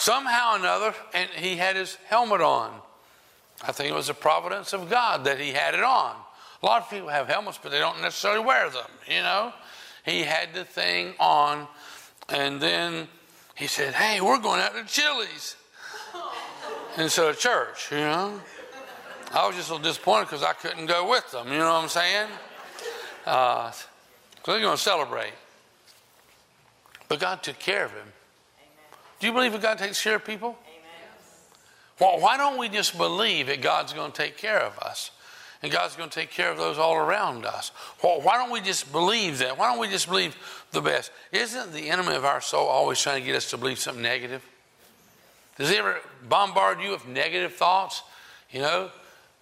[0.00, 2.72] Somehow or another, and he had his helmet on.
[3.62, 6.16] I think it was the providence of God that he had it on.
[6.62, 9.52] A lot of people have helmets, but they don't necessarily wear them, you know?
[10.04, 11.68] He had the thing on,
[12.28, 13.08] and then
[13.54, 15.56] he said, Hey, we're going out to Chili's
[16.96, 18.40] instead of church, you know?
[19.32, 21.82] I was just a little disappointed because I couldn't go with them, you know what
[21.82, 22.28] I'm saying?
[23.28, 23.86] Uh, so
[24.46, 25.34] they're going to celebrate.
[27.08, 28.06] But God took care of him.
[29.20, 30.56] Do you believe that God takes care of people?
[32.00, 35.10] Well, why don't we just believe that God's going to take care of us?
[35.62, 37.72] And God's going to take care of those all around us.
[38.02, 39.58] Well, why don't we just believe that?
[39.58, 40.36] Why don't we just believe
[40.70, 41.10] the best?
[41.32, 44.42] Isn't the enemy of our soul always trying to get us to believe something negative?
[45.58, 48.04] Does he ever bombard you with negative thoughts?
[48.52, 48.90] You know,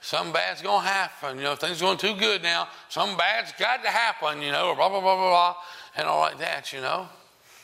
[0.01, 1.37] something bad's going to happen.
[1.39, 2.69] You know, things going too good now.
[2.89, 5.57] Something bad's got to happen, you know, or blah, blah, blah, blah, blah,
[5.97, 7.09] and all like that, you know.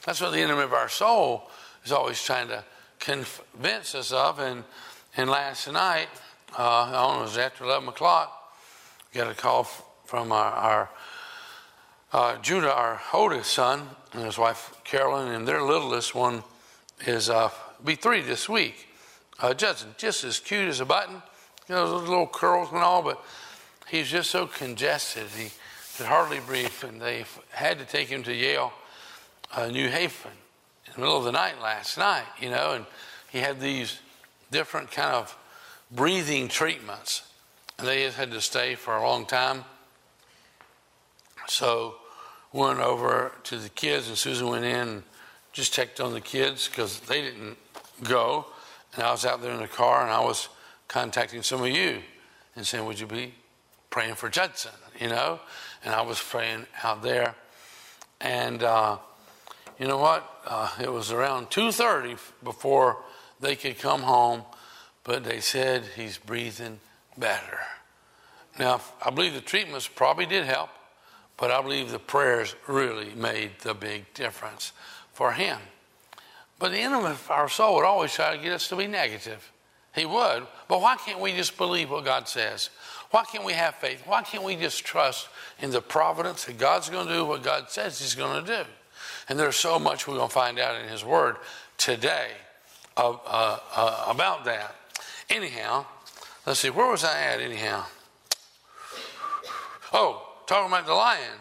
[0.05, 1.49] That's what the enemy of our soul
[1.85, 2.65] is always trying to
[2.99, 4.39] convince us of.
[4.39, 4.65] And,
[5.17, 6.09] and last night,
[6.59, 8.55] uh, I don't know, it was after 11 o'clock,
[9.13, 10.91] we got a call from our, our
[12.13, 16.43] uh, Judah, our oldest son, and his wife Carolyn, and their littlest one
[17.07, 17.51] is uh,
[17.85, 18.89] be three this week.
[19.41, 21.23] Uh, just, just as cute as a button,
[21.73, 23.25] you know, those little curls and all, but
[23.89, 25.27] he's just so congested.
[25.35, 25.49] He
[25.97, 28.75] could hardly breathe, and they had to take him to Yale,
[29.57, 30.33] uh, New Haven,
[30.87, 32.85] in the middle of the night last night, you know, and
[33.31, 34.01] he had these
[34.51, 35.35] different kind of
[35.91, 37.23] breathing treatments.
[37.79, 39.65] And they had to stay for a long time.
[41.49, 41.95] So
[42.53, 45.03] went over to the kids, and Susan went in and
[45.55, 47.57] just checked on the kids because they didn't
[48.03, 48.45] go.
[48.93, 50.51] And I was out there in the car, and I was
[50.93, 52.03] contacting some of you
[52.55, 53.35] and saying, Would you be
[53.91, 54.73] praying for Judson?
[55.01, 55.41] You know?
[55.85, 57.35] And I was praying out there.
[58.21, 58.99] And uh,
[59.79, 60.29] you know what?
[60.47, 62.99] Uh, it was around 2.30 before
[63.41, 64.43] they could come home,
[65.03, 66.79] but they said he's breathing
[67.17, 67.59] better.
[68.59, 70.69] Now, I believe the treatments probably did help,
[71.39, 74.73] but I believe the prayers really made the big difference
[75.15, 75.59] for him.
[76.59, 79.52] But the enemy of our soul would always try to get us to be negative.
[79.95, 80.47] He would.
[80.69, 82.71] But why can't we just believe what God says?
[83.11, 84.03] Why can't we have faith?
[84.07, 85.29] Why can't we just trust
[85.61, 88.71] in the providence that God's going to do what God says He's going to do?
[89.29, 91.37] And there's so much we're going to find out in His Word
[91.77, 92.29] today
[92.97, 94.75] of, uh, uh, about that.
[95.29, 95.85] Anyhow,
[96.47, 97.85] let's see, where was I at anyhow?
[99.93, 101.39] Oh, talking about the lion.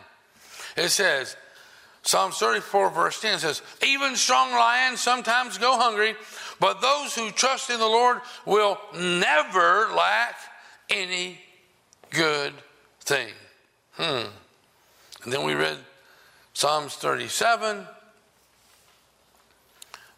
[0.76, 1.38] It says,
[2.04, 6.16] Psalms 34, verse 10 says, Even strong lions sometimes go hungry,
[6.62, 10.36] but those who trust in the Lord will never lack
[10.92, 11.40] any
[12.12, 12.54] good
[13.00, 13.30] thing.
[13.94, 14.28] Hmm.
[15.24, 15.78] And then we read
[16.54, 17.88] Psalms 37,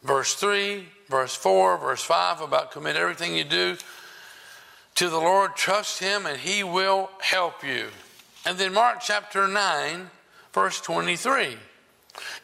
[0.03, 3.77] verse 3, verse 4, verse 5 about commit everything you do
[4.95, 7.88] to the Lord, trust Him, and He will help you.
[8.45, 10.10] And then Mark chapter 9,
[10.51, 11.56] verse 23.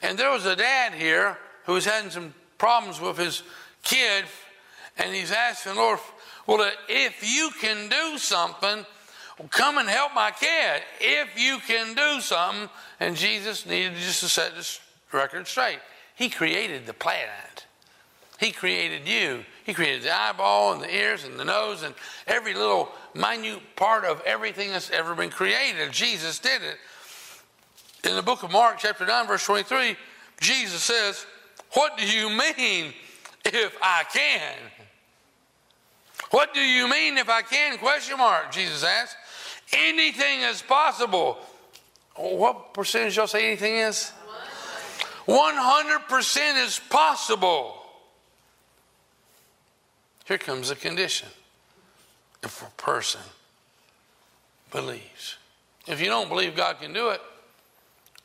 [0.02, 3.42] And there was a dad here who was having some problems with his
[3.84, 4.26] kid,
[4.98, 6.00] and he's asking, Lord,
[6.46, 8.86] well, uh, if you can do something,
[9.50, 10.82] come and help my kid.
[11.00, 12.70] If you can do something.
[13.00, 15.80] And Jesus needed just to set this record straight.
[16.16, 17.66] He created the planet.
[18.40, 19.44] He created you.
[19.66, 21.94] He created the eyeball and the ears and the nose and
[22.26, 25.92] every little minute part of everything that's ever been created.
[25.92, 26.78] Jesus did it.
[28.10, 29.96] In the book of Mark, chapter 9, verse 23,
[30.40, 31.26] Jesus says,
[31.74, 32.94] What do you mean
[33.46, 34.56] if I can?
[36.32, 37.78] What do you mean if I can?
[37.78, 39.16] Question mark, Jesus asked.
[39.74, 41.38] Anything is possible.
[42.16, 44.12] What percentage y'all say anything is?
[45.28, 47.76] 100% is possible.
[50.26, 51.30] Here comes the condition.
[52.44, 53.22] If a person
[54.72, 55.38] believes.
[55.88, 57.22] If you don't believe God can do it,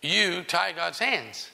[0.03, 1.51] you tie God's hands.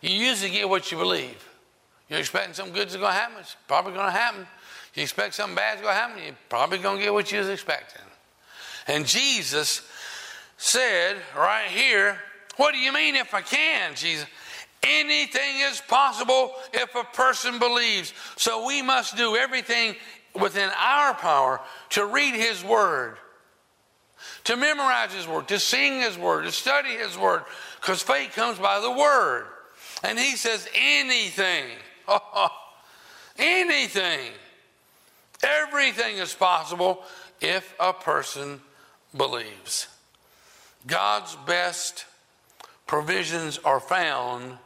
[0.00, 1.46] You usually get what you believe.
[2.08, 4.46] You're expecting something good's going to happen, it's probably going to happen.
[4.94, 7.48] You expect something bad's going to happen, you're probably going to get what you was
[7.48, 8.02] expecting.
[8.88, 9.82] And Jesus
[10.56, 12.18] said right here,
[12.56, 13.94] What do you mean if I can?
[13.94, 14.26] Jesus,
[14.82, 18.12] anything is possible if a person believes.
[18.36, 19.94] So we must do everything
[20.34, 21.60] within our power
[21.90, 23.16] to read His Word,
[24.44, 27.42] to memorize His Word, to sing His Word, to study His Word,
[27.80, 29.46] because faith comes by the Word.
[30.02, 31.66] And He says, anything,
[33.38, 34.32] anything,
[35.42, 37.02] everything is possible
[37.40, 38.60] if a person
[39.16, 39.88] believes.
[40.86, 42.06] God's best
[42.86, 44.58] provisions are found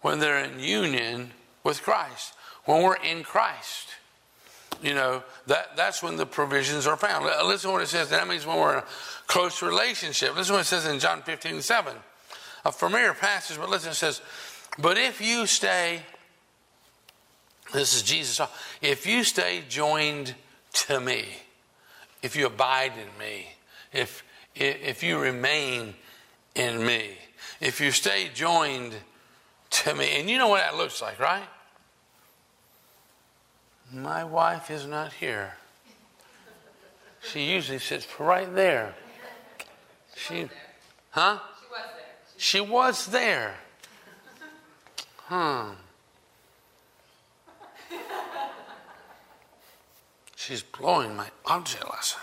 [0.00, 1.32] when they're in union
[1.64, 2.34] with Christ.
[2.64, 3.88] When we're in Christ,
[4.82, 7.24] you know, that, that's when the provisions are found.
[7.46, 8.10] Listen to what it says.
[8.10, 8.84] That means when we're in a
[9.26, 10.36] close relationship.
[10.36, 11.94] Listen to what it says in John 15 7.
[12.66, 14.20] A familiar passage, but listen, it says,
[14.76, 16.00] But if you stay,
[17.72, 18.44] this is Jesus,
[18.82, 20.34] if you stay joined
[20.72, 21.26] to me,
[22.22, 23.46] if you abide in me,
[23.92, 24.24] if,
[24.56, 25.94] if you remain
[26.56, 27.10] in me,
[27.60, 28.94] if you stay joined
[29.70, 31.46] to me, and you know what that looks like, right?
[33.92, 35.54] My wife is not here.
[37.22, 38.96] She usually sits right there.
[40.16, 40.48] She,
[41.10, 41.38] huh?
[42.36, 43.54] She was there.
[45.24, 45.70] Hmm.
[50.36, 52.20] She's blowing my object lesson.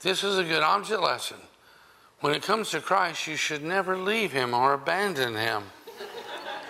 [0.00, 1.36] This is a good object lesson.
[2.20, 5.64] When it comes to Christ, you should never leave him or abandon him.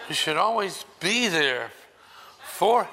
[0.08, 1.70] You should always be there
[2.42, 2.88] for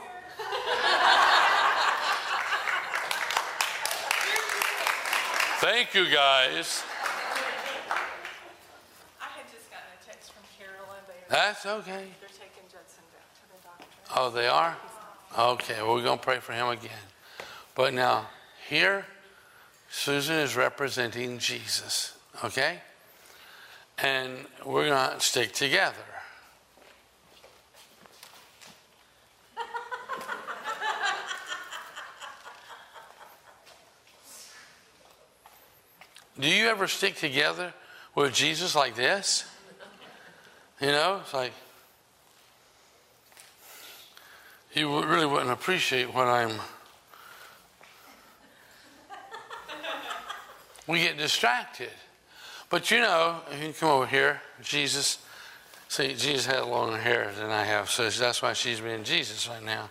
[5.59, 6.83] Thank you, guys.
[9.19, 11.01] I had just gotten a text from Carolyn.
[11.07, 12.07] They That's okay.
[12.19, 13.85] They're taking Judson back to the doctor.
[14.15, 14.75] Oh, they are?
[15.37, 16.89] Okay, well, we're going to pray for him again.
[17.75, 18.29] But now,
[18.67, 19.05] here,
[19.87, 22.79] Susan is representing Jesus, okay?
[23.99, 25.93] And we're going to stick together.
[36.39, 37.75] Do you ever stick together
[38.15, 39.45] with Jesus like this?
[40.79, 41.53] You know, it's like
[44.75, 46.51] you really wouldn't appreciate what I'm.
[50.85, 51.89] We get distracted.
[52.69, 55.17] But you know, if you come over here, Jesus,
[55.87, 59.63] see, Jesus had longer hair than I have, so that's why she's being Jesus right
[59.63, 59.89] now.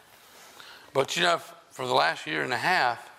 [0.95, 1.39] But you know,
[1.71, 3.11] for the last year and a half,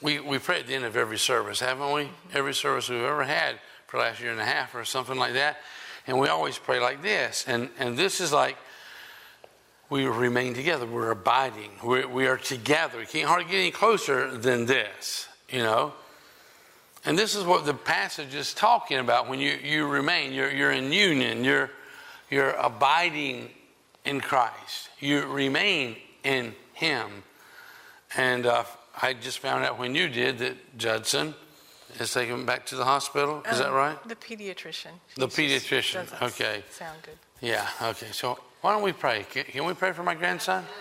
[0.00, 2.08] we, we pray at the end of every service, haven't we?
[2.32, 5.58] Every service we've ever had for last year and a half or something like that.
[6.06, 7.44] And we always pray like this.
[7.46, 8.56] And, and this is like
[9.88, 10.86] we remain together.
[10.86, 11.70] We're abiding.
[11.82, 12.98] We're, we are together.
[12.98, 15.92] We can't hardly get any closer than this, you know?
[17.04, 20.32] And this is what the passage is talking about when you, you remain.
[20.32, 21.44] You're, you're in union.
[21.44, 21.70] You're,
[22.30, 23.50] you're abiding
[24.04, 24.88] in Christ.
[24.98, 27.22] You remain in Him.
[28.16, 28.64] And uh,
[29.00, 31.34] I just found out when you did that Judson
[32.00, 33.42] is taken him back to the hospital.
[33.50, 34.08] Is that Um, right?
[34.08, 34.92] The pediatrician.
[35.16, 36.62] The pediatrician, okay.
[36.70, 37.18] Sound good.
[37.40, 38.08] Yeah, okay.
[38.12, 39.24] So why don't we pray?
[39.30, 40.64] Can, can we pray for my grandson?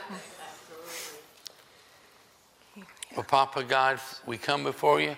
[3.15, 5.15] Well, Papa God, we come before you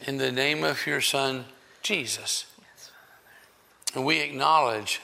[0.00, 1.44] in the name of your son,
[1.80, 2.46] Jesus.
[2.58, 2.90] Yes,
[3.94, 5.00] And we acknowledge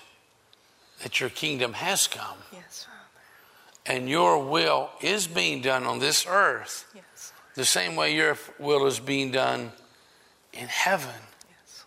[1.04, 3.98] that your kingdom has come yes, Father.
[3.98, 8.86] and your will is being done on this earth Yes, the same way your will
[8.86, 9.70] is being done
[10.58, 11.14] in heaven.
[11.48, 11.84] yes,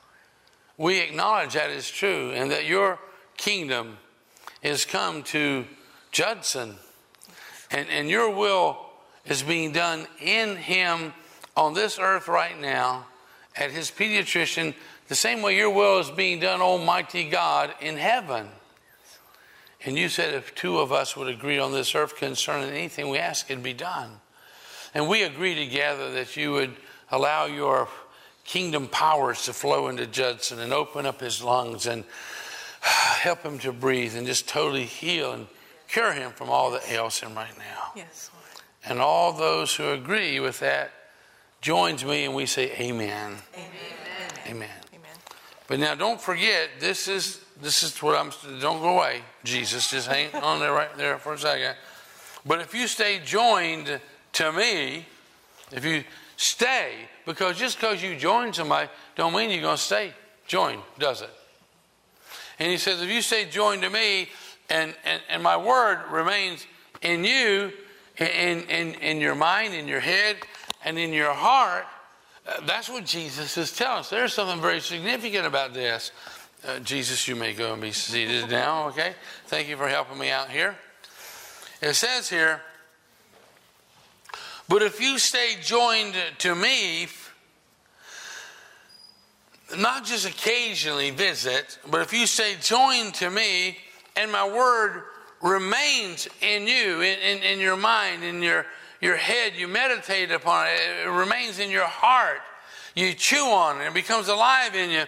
[0.78, 3.00] We acknowledge that is true and that your
[3.38, 3.98] kingdom
[4.62, 5.66] is come to
[6.12, 6.76] Judson
[7.72, 8.78] and, and your will
[9.26, 11.14] is being done in him
[11.56, 13.06] on this earth right now
[13.56, 14.74] at his pediatrician
[15.10, 18.48] the same way your will is being done, Almighty God, in heaven.
[19.84, 23.18] And you said if two of us would agree on this earth concerning anything we
[23.18, 24.12] ask, it'd be done.
[24.94, 26.76] And we agree together that you would
[27.10, 27.88] allow your
[28.50, 32.04] kingdom powers to flow into Judson and open up his lungs and
[32.82, 35.46] help him to breathe and just totally heal and
[35.88, 37.92] cure him from all that ails him right now.
[37.96, 38.64] yes, Lord.
[38.86, 40.90] And all those who agree with that
[41.62, 43.36] joins me and we say amen.
[43.54, 43.68] Amen.
[44.48, 44.70] Amen.
[44.96, 45.18] Amen.
[45.68, 49.22] But now don't forget, this is this is what I'm don't go away.
[49.44, 51.76] Jesus, just hang on there right there for a second.
[52.48, 54.00] But if you stay joined
[54.34, 55.06] to me,
[55.72, 56.04] if you
[56.36, 56.94] stay,
[57.30, 60.12] because just because you join somebody don't mean you're gonna stay
[60.48, 61.30] joined, does it?
[62.58, 64.30] And he says, if you stay joined to me
[64.68, 66.66] and, and, and my word remains
[67.04, 67.72] in you,
[68.18, 70.38] in, in, in your mind, in your head,
[70.84, 71.86] and in your heart,
[72.48, 74.10] uh, that's what Jesus is telling us.
[74.10, 76.12] There's something very significant about this.
[76.68, 79.14] Uh, Jesus, you may go and be seated now, okay?
[79.46, 80.76] Thank you for helping me out here.
[81.80, 82.62] It says here,
[84.68, 87.08] but if you stay joined to me,
[89.78, 93.78] not just occasionally visit, but if you say, joined to me
[94.16, 95.04] and my word
[95.42, 98.66] remains in you, in, in, in your mind, in your,
[99.02, 102.42] your head, you meditate upon it, it remains in your heart.
[102.96, 105.04] you chew on it, it becomes alive in you.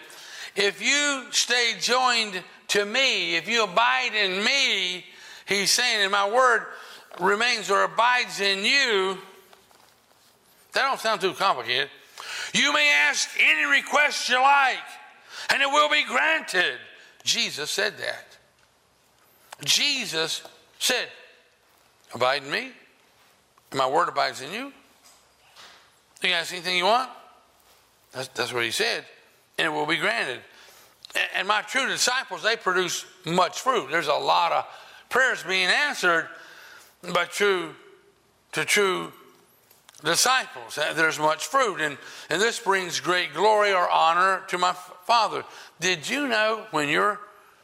[0.55, 5.05] If you stay joined to me, if you abide in me,
[5.45, 6.65] he's saying, and my word
[7.19, 9.17] remains or abides in you,
[10.73, 11.89] that don't sound too complicated.
[12.53, 14.77] You may ask any request you like,
[15.51, 16.77] and it will be granted.
[17.23, 18.25] Jesus said that.
[19.63, 20.43] Jesus
[20.79, 21.07] said,
[22.13, 22.71] Abide in me,
[23.71, 24.65] and my word abides in you.
[24.65, 24.73] You
[26.21, 27.09] can ask anything you want.
[28.11, 29.05] That's, that's what he said,
[29.57, 30.41] and it will be granted.
[31.15, 33.89] And, and my true disciples, they produce much fruit.
[33.89, 34.65] There's a lot of
[35.09, 36.27] prayers being answered
[37.13, 37.75] by true
[38.51, 39.13] to true
[40.03, 40.75] disciples.
[40.95, 41.97] There's much fruit, and,
[42.29, 45.43] and this brings great glory or honor to my Father.
[45.79, 47.19] Did you know when your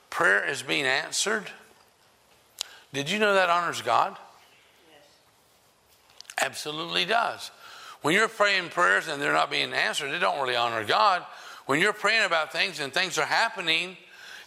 [0.09, 1.49] prayer is being answered?
[2.93, 4.17] Did you know that honors God?
[4.89, 6.45] Yes.
[6.45, 7.51] Absolutely does.
[8.01, 11.23] When you're praying prayers and they're not being answered, it don't really honor God.
[11.65, 13.97] When you're praying about things and things are happening,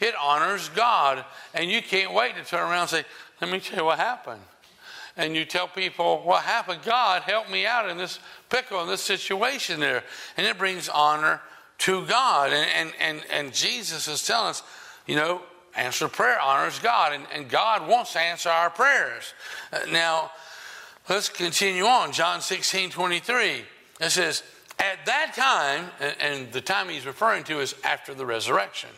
[0.01, 1.25] it honors God.
[1.53, 3.05] And you can't wait to turn around and say,
[3.41, 4.41] Let me tell you what happened
[5.17, 6.81] and you tell people what happened.
[6.85, 10.05] God, help me out in this pickle, in this situation there.
[10.37, 11.41] And it brings honor
[11.79, 12.53] to God.
[12.53, 14.63] And, and, and, and Jesus is telling us,
[15.07, 15.43] you know,
[15.75, 17.13] answer prayer honors God.
[17.13, 19.35] And, and God wants to answer our prayers.
[19.73, 20.31] Uh, now,
[21.09, 22.13] let's continue on.
[22.13, 23.65] John 16 23.
[24.01, 24.43] It says,
[24.79, 28.91] At that time, and, and the time he's referring to is after the resurrection.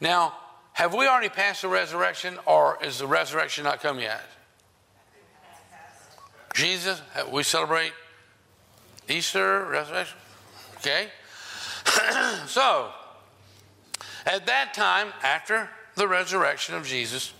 [0.00, 0.34] Now,
[0.74, 4.22] have we already passed the resurrection, or is the resurrection not come yet?
[6.58, 7.00] Jesus,
[7.30, 7.92] we celebrate
[9.08, 10.18] Easter, resurrection.
[10.78, 11.06] Okay?
[12.48, 12.90] so,
[14.26, 17.32] at that time, after the resurrection of Jesus,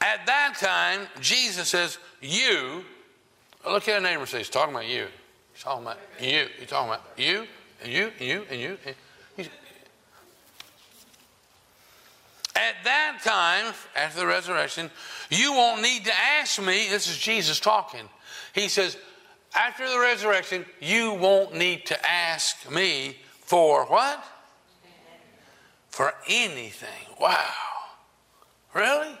[0.00, 2.84] at that time, Jesus says, You,
[3.64, 5.06] look at a neighbor say, He's talking about you.
[5.52, 6.46] He's talking about you.
[6.58, 7.46] He's talking about you,
[7.84, 8.78] and you, and you, and you.
[9.38, 9.48] And
[12.56, 14.90] at that time, after the resurrection,
[15.30, 16.88] you won't need to ask me.
[16.90, 18.08] This is Jesus talking.
[18.54, 18.96] He says,
[19.54, 24.24] after the resurrection, you won't need to ask me for what?
[25.88, 26.88] For anything.
[27.20, 27.50] Wow.
[28.74, 29.18] Really?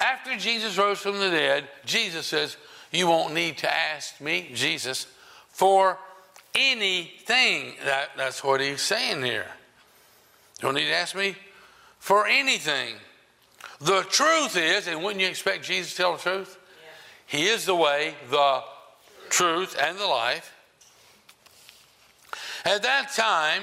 [0.00, 2.56] After Jesus rose from the dead, Jesus says,
[2.92, 5.06] You won't need to ask me, Jesus,
[5.48, 5.98] for
[6.54, 7.74] anything.
[7.84, 9.46] That, that's what he's saying here.
[10.58, 11.36] You don't need to ask me
[11.98, 12.96] for anything.
[13.80, 16.57] The truth is, and wouldn't you expect Jesus to tell the truth?
[17.28, 18.62] He is the way, the
[19.28, 20.52] truth, and the life.
[22.64, 23.62] At that time,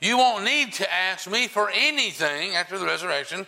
[0.00, 3.46] you won't need to ask me for anything after the resurrection.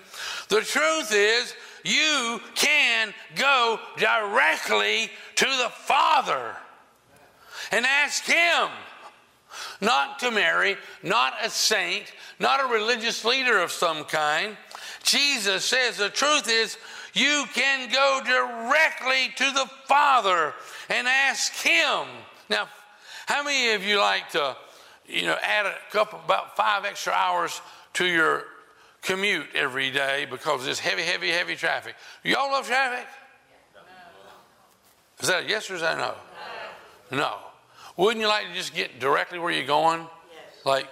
[0.49, 1.55] The truth is,
[1.85, 6.57] you can go directly to the Father
[7.71, 8.69] and ask Him.
[9.81, 14.57] Not to Mary, not a saint, not a religious leader of some kind.
[15.03, 16.77] Jesus says the truth is,
[17.15, 20.55] you can go directly to the Father
[20.89, 22.07] and ask Him.
[22.49, 22.69] Now,
[23.27, 24.57] how many of you like to,
[25.07, 27.61] you know, add a couple, about five extra hours
[27.95, 28.45] to your
[29.03, 31.95] commute every day because it's heavy, heavy, heavy traffic?
[32.25, 33.07] Y'all love traffic?
[35.21, 36.15] Is that a yes or is that a no?
[37.11, 37.17] No.
[37.19, 37.37] no.
[37.97, 40.01] Wouldn't you like to just get directly where you're going?
[40.01, 40.65] Yes.
[40.65, 40.89] Like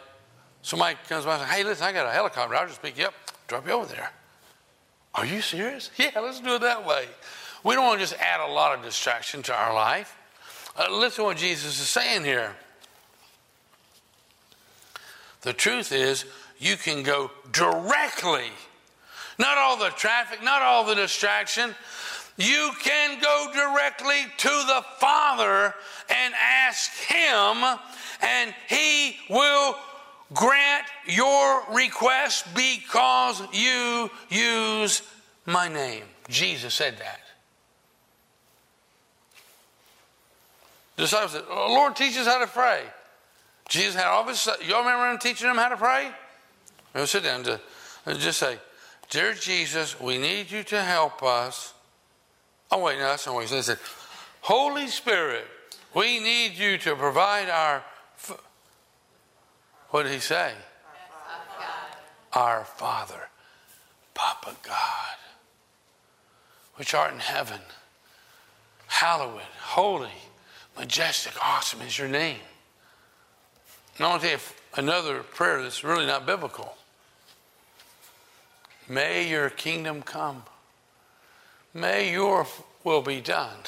[0.62, 2.57] somebody comes by and says, hey, listen, I got a helicopter.
[2.57, 3.14] I'll just pick you up,
[3.47, 4.11] drop you over there.
[5.17, 5.91] Are you serious?
[5.97, 7.07] Yeah, let's do it that way.
[7.64, 10.14] We don't want to just add a lot of distraction to our life.
[10.79, 12.55] Uh, listen to what Jesus is saying here.
[15.41, 16.27] The truth is,
[16.59, 18.51] you can go directly,
[19.39, 21.75] not all the traffic, not all the distraction.
[22.37, 25.75] You can go directly to the Father
[26.11, 27.79] and ask Him,
[28.21, 29.77] and He will
[30.33, 35.03] grant your request because you use
[35.45, 36.05] my name.
[36.29, 37.20] Jesus said that.
[40.97, 42.83] The disciples said, oh, Lord, teach us how to pray.
[43.68, 44.49] Jesus had all this.
[44.66, 46.11] Y'all remember him teaching them how to pray?
[46.95, 47.45] We'll sit down
[48.07, 48.59] and just say,
[49.11, 51.74] Dear Jesus, we need you to help us.
[52.70, 53.57] Oh, wait, no, that's not what he said.
[53.57, 53.79] He said,
[54.41, 55.45] Holy Spirit,
[55.95, 57.85] we need you to provide our
[59.97, 60.53] what did he say?
[62.35, 63.31] Our Father,
[64.13, 65.17] Papa God,
[66.75, 67.61] which art in heaven,
[68.89, 70.11] hallowed, holy,
[70.77, 72.41] majestic, awesome is your name.
[73.97, 74.43] And I want to tell you
[74.77, 76.77] another prayer that's really not biblical.
[78.91, 80.43] May your kingdom come.
[81.73, 82.47] May your
[82.85, 83.61] will be done.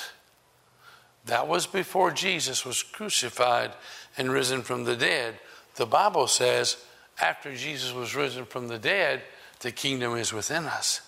[1.24, 3.72] That was before Jesus was crucified
[4.18, 5.38] and risen from the dead.
[5.78, 6.76] The Bible says
[7.20, 9.22] after Jesus was risen from the dead,
[9.60, 11.00] the kingdom is within us.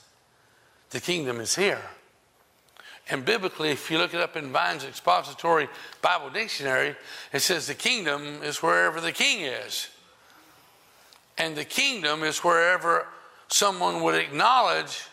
[0.90, 1.82] The kingdom is here.
[3.10, 5.68] And biblically, if you look it up in Vine's Expository
[6.00, 6.94] Bible Dictionary,
[7.32, 9.88] it says the kingdom is wherever the king is.
[11.36, 13.06] And the kingdom is wherever
[13.48, 15.04] someone would acknowledge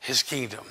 [0.00, 0.64] his kingdom.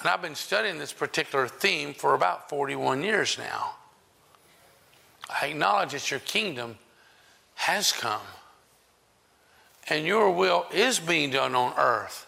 [0.00, 3.77] And I've been studying this particular theme for about 41 years now.
[5.28, 6.78] I acknowledge that your kingdom
[7.54, 8.20] has come
[9.88, 12.26] and your will is being done on earth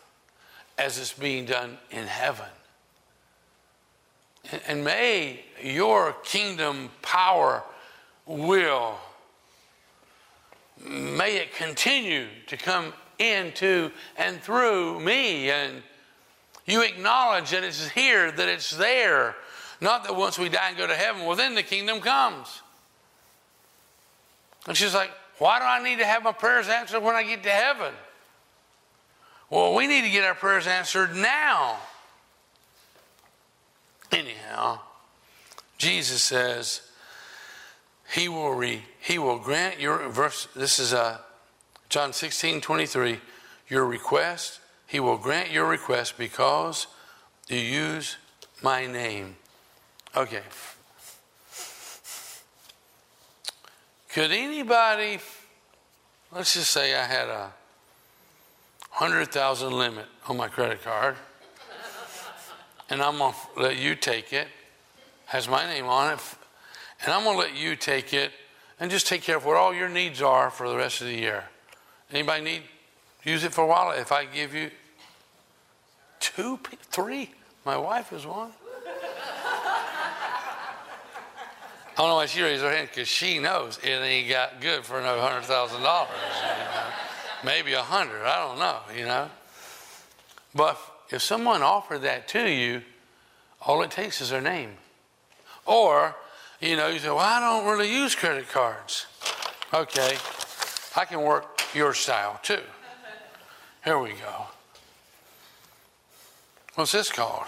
[0.79, 2.47] as it's being done in heaven.
[4.67, 7.63] And may your kingdom power
[8.27, 8.99] will,
[10.85, 15.51] may it continue to come into and through me.
[15.51, 15.83] And
[16.67, 19.37] you acknowledge that it's here, that it's there.
[19.81, 22.63] Not that once we die and go to heaven, well, then the kingdom comes.
[24.67, 27.43] And she's like, why do I need to have my prayers answered when I get
[27.45, 27.95] to heaven?
[29.49, 31.79] Well, we need to get our prayers answered now.
[34.13, 34.81] Anyhow,
[35.79, 36.83] Jesus says,
[38.13, 40.47] He will re, He will grant your verse.
[40.55, 41.19] This is uh,
[41.89, 43.21] John 16, 23.
[43.69, 46.87] Your request, He will grant your request because
[47.49, 48.19] you use
[48.63, 49.37] my name.
[50.15, 50.43] Okay.
[54.13, 55.21] Could anybody,
[56.33, 57.53] let's just say I had a
[58.99, 61.15] 100,000 limit on my credit card,
[62.89, 64.49] and I'm going to let you take it,
[65.27, 66.21] has my name on it,
[67.05, 68.33] and I'm going to let you take it
[68.81, 71.15] and just take care of what all your needs are for the rest of the
[71.15, 71.45] year.
[72.11, 72.63] Anybody need,
[73.23, 73.93] use it for a while?
[73.93, 74.73] If I give you
[76.19, 76.59] two,
[76.91, 77.31] three,
[77.65, 78.51] my wife is one.
[81.93, 84.85] I don't know why she raised her hand because she knows it ain't got good
[84.85, 86.11] for another hundred thousand dollars.
[87.45, 88.23] Maybe a hundred.
[88.25, 88.79] I don't know.
[88.97, 89.31] You know.
[90.55, 90.79] But
[91.11, 92.83] if someone offered that to you,
[93.61, 94.71] all it takes is their name.
[95.67, 96.17] Or,
[96.61, 99.07] you know, you say, "Well, I don't really use credit cards."
[99.73, 100.17] Okay,
[100.97, 102.63] I can work your style too.
[103.85, 104.47] Here we go.
[106.75, 107.47] What's this called?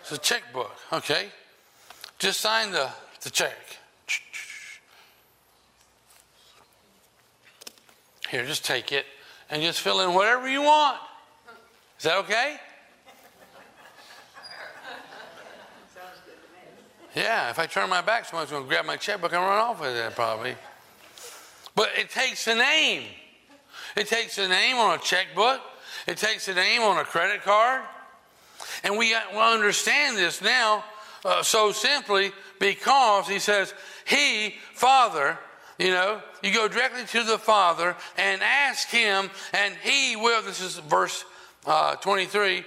[0.00, 0.74] It's a checkbook.
[0.92, 1.28] Okay,
[2.18, 2.90] just sign the
[3.26, 3.58] the check.
[8.30, 9.04] Here, just take it
[9.50, 10.98] and just fill in whatever you want.
[11.98, 12.56] Is that okay?
[17.16, 19.80] Yeah, if I turn my back, someone's going to grab my checkbook and run off
[19.80, 20.54] with it, probably.
[21.74, 23.08] But it takes a name.
[23.96, 25.62] It takes a name on a checkbook.
[26.06, 27.82] It takes a name on a credit card.
[28.84, 30.84] And we understand this now
[31.26, 35.38] uh, so simply because he says, He, Father,
[35.78, 40.60] you know, you go directly to the Father and ask Him, and He will, this
[40.60, 41.24] is verse
[41.66, 42.64] uh, 23,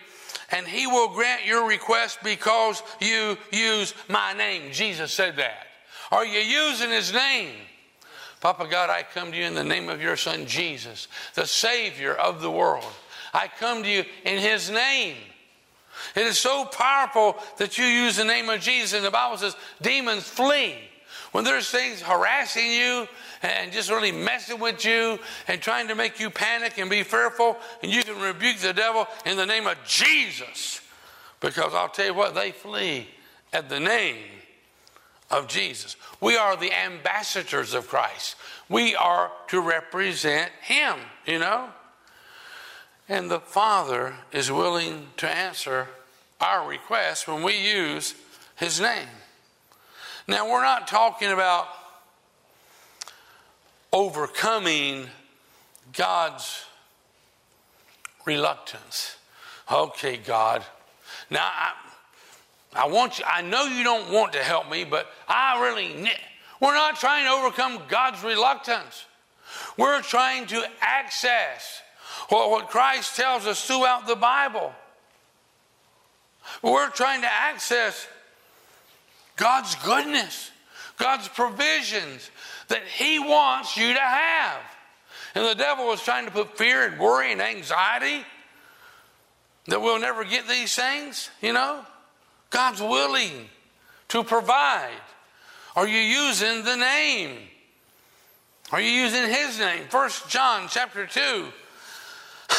[0.51, 4.71] and He will grant your request because you use my name.
[4.71, 5.67] Jesus said that.
[6.11, 7.55] Are you using His name?
[8.41, 12.13] Papa God, I come to you in the name of your Son Jesus, the Savior
[12.13, 12.85] of the world.
[13.33, 15.15] I come to you in His name.
[16.16, 18.93] It is so powerful that you use the name of Jesus.
[18.93, 20.76] And the Bible says demons flee.
[21.32, 23.08] When there's things harassing you
[23.43, 27.58] and just really messing with you and trying to make you panic and be fearful,
[27.84, 30.82] and you can rebuke the devil in the name of Jesus.
[31.39, 33.08] Because I'll tell you what, they flee
[33.54, 34.18] at the name
[35.30, 35.95] of Jesus.
[36.20, 38.36] We are the ambassadors of Christ.
[38.68, 40.95] We are to represent Him,
[41.26, 41.70] you know?
[43.10, 45.88] And the Father is willing to answer
[46.39, 48.14] our request when we use
[48.55, 49.07] His name.
[50.28, 51.68] Now, we're not talking about
[53.91, 55.07] overcoming
[55.91, 56.66] God's
[58.26, 59.18] reluctance.
[59.72, 60.64] Okay, God.
[61.32, 61.74] Now, I,
[62.76, 66.12] I want you, I know you don't want to help me, but I really.
[66.62, 69.05] We're not trying to overcome God's reluctance.
[69.78, 71.82] We're trying to access
[72.28, 74.74] what, what Christ tells us throughout the Bible.
[76.61, 78.07] We're trying to access
[79.36, 80.51] God's goodness,
[80.97, 82.30] God's provisions
[82.67, 84.59] that He wants you to have.
[85.36, 88.26] And the devil was trying to put fear and worry and anxiety
[89.67, 91.86] that we'll never get these things, you know?
[92.49, 93.47] God's willing
[94.09, 94.89] to provide.
[95.76, 97.38] Are you using the name?
[98.72, 99.84] Are you using his name?
[99.89, 101.47] First John chapter 2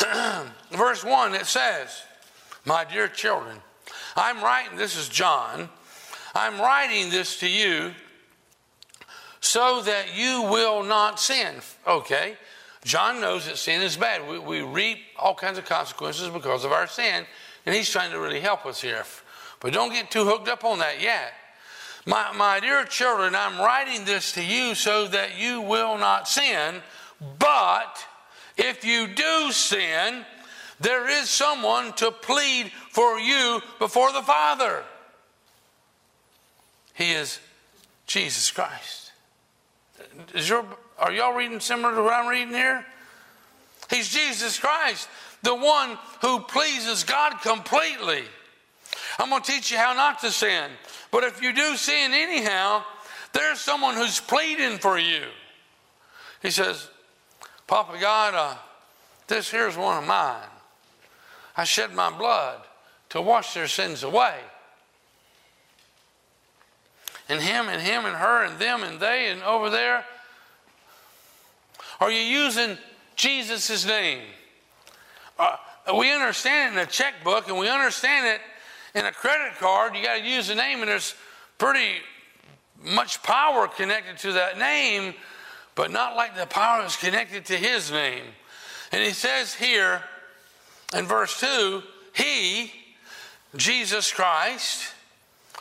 [0.70, 2.02] verse 1 it says,
[2.64, 3.58] "My dear children,
[4.16, 5.68] I'm writing this is John.
[6.34, 7.92] I'm writing this to you
[9.40, 11.56] so that you will not sin.
[11.86, 12.36] Okay.
[12.84, 14.28] John knows that sin is bad.
[14.28, 17.26] We, we reap all kinds of consequences because of our sin,
[17.66, 19.04] and he's trying to really help us here.
[19.60, 21.32] But don't get too hooked up on that yet.
[22.06, 26.76] My, my dear children, I'm writing this to you so that you will not sin.
[27.38, 28.06] But
[28.60, 30.24] if you do sin,
[30.80, 34.82] there is someone to plead for you before the Father.
[36.94, 37.40] He is
[38.06, 39.12] Jesus Christ.
[40.34, 40.64] Is your,
[40.98, 42.84] are y'all reading similar to what I'm reading here?
[43.88, 45.08] He's Jesus Christ,
[45.42, 48.24] the one who pleases God completely.
[49.18, 50.70] I'm going to teach you how not to sin.
[51.10, 52.84] But if you do sin anyhow,
[53.32, 55.22] there's someone who's pleading for you.
[56.42, 56.89] He says,
[57.70, 58.56] Papa God, uh,
[59.28, 60.42] this here's one of mine.
[61.56, 62.58] I shed my blood
[63.10, 64.34] to wash their sins away.
[67.28, 70.04] And him and him and her and them and they and over there.
[72.00, 72.76] Are you using
[73.14, 74.24] Jesus' name?
[75.38, 75.56] Uh,
[75.96, 78.40] we understand it in a checkbook and we understand it
[78.98, 81.14] in a credit card, you got to use the name, and there's
[81.56, 81.98] pretty
[82.82, 85.14] much power connected to that name,
[85.74, 88.24] but not like the power that's connected to his name.
[88.92, 90.02] And he says here
[90.94, 91.82] in verse 2
[92.14, 92.72] He,
[93.56, 94.92] Jesus Christ,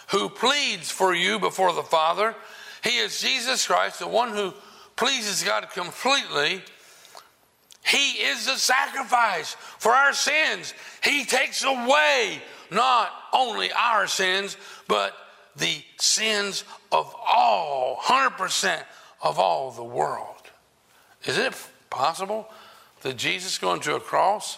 [0.09, 2.35] who pleads for you before the Father,
[2.83, 4.53] He is Jesus Christ, the one who
[4.95, 6.61] pleases God completely.
[7.85, 10.73] He is the sacrifice for our sins.
[11.03, 12.41] He takes away
[12.71, 14.57] not only our sins,
[14.87, 15.13] but
[15.55, 18.83] the sins of all, 100%
[19.21, 20.35] of all the world.
[21.25, 21.53] Is it
[21.89, 22.49] possible
[23.01, 24.57] that Jesus going to a cross,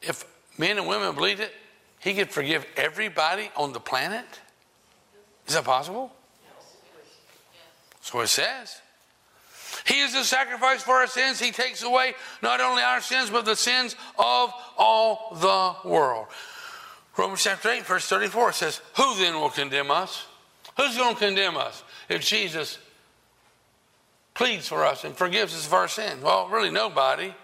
[0.00, 0.24] if
[0.58, 1.52] men and women believed it,
[2.00, 4.26] he could forgive everybody on the planet?
[5.46, 6.12] Is that possible?
[8.10, 8.80] What it says.
[9.86, 11.40] He is the sacrifice for our sins.
[11.40, 16.26] He takes away not only our sins, but the sins of all the world.
[17.16, 20.26] Romans chapter 8, verse 34 says, Who then will condemn us?
[20.76, 22.78] Who's going to condemn us if Jesus
[24.34, 26.20] pleads for us and forgives us of our sin?
[26.22, 27.34] Well, really nobody.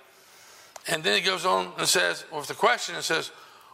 [0.88, 3.30] And then he goes on and says, with the question, it says,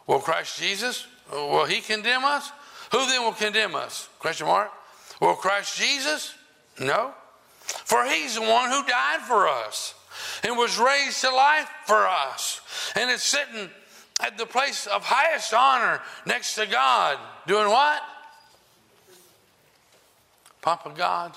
[0.07, 2.51] Will Christ Jesus, will he condemn us?
[2.91, 4.09] Who then will condemn us?
[4.19, 4.71] Question mark.
[5.19, 6.35] Will Christ Jesus?
[6.79, 7.13] No.
[7.61, 9.95] For he's the one who died for us
[10.43, 12.61] and was raised to life for us
[12.95, 13.69] and is sitting
[14.21, 17.17] at the place of highest honor next to God.
[17.47, 18.01] Doing what?
[20.61, 21.35] Papa God.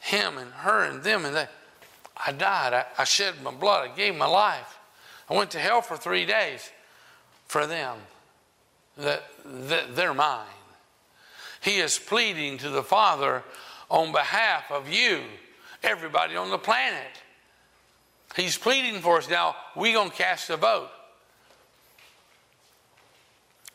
[0.00, 1.46] Him and her and them and they.
[2.26, 2.72] I died.
[2.74, 3.88] I, I shed my blood.
[3.90, 4.78] I gave my life.
[5.28, 6.70] I went to hell for three days
[7.46, 7.96] for them.
[8.98, 10.46] That, that they're mine.
[11.62, 13.44] He is pleading to the Father
[13.88, 15.20] on behalf of you,
[15.82, 17.22] everybody on the planet.
[18.36, 19.28] He's pleading for us.
[19.28, 20.90] Now, we're going to cast a vote.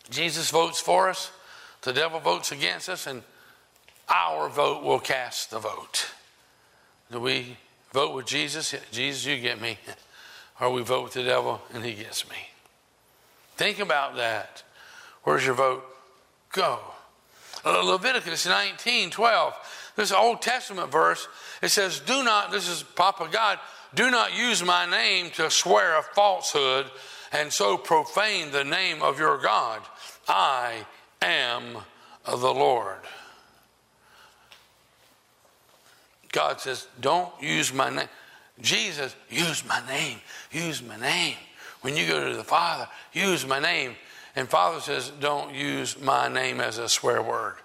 [0.10, 1.32] Jesus votes for us,
[1.82, 3.24] the devil votes against us, and
[4.10, 6.08] our vote will cast the vote.
[7.12, 7.58] Do we
[7.92, 8.76] vote with Jesus?
[8.92, 9.78] Jesus, you get me.
[10.60, 12.38] Or we vote with the devil and he gets me.
[13.58, 14.64] Think about that.
[15.24, 15.84] Where's your vote?
[16.52, 16.80] Go.
[17.66, 19.54] Uh, Leviticus 19 12.
[19.96, 21.28] This Old Testament verse.
[21.62, 23.60] It says, Do not, this is Papa God,
[23.94, 26.88] do not use my name to swear a falsehood
[27.32, 29.82] and so profane the name of your God.
[30.28, 30.86] I
[31.22, 31.78] am
[32.26, 33.00] the Lord.
[36.36, 38.10] God says, Don't use my name.
[38.62, 40.20] Jesus, use my name.
[40.52, 41.36] Use my name.
[41.80, 43.96] When you go to the Father, use my name.
[44.36, 47.56] And Father says, Don't use my name as a swear word.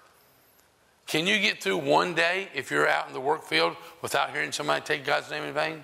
[1.05, 4.53] Can you get through one day if you're out in the work field without hearing
[4.53, 5.83] somebody take God's name in vain?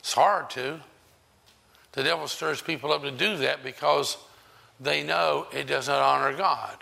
[0.00, 0.80] It's hard to.
[1.92, 4.18] The devil stirs people up to do that because
[4.78, 6.76] they know it does not honor God.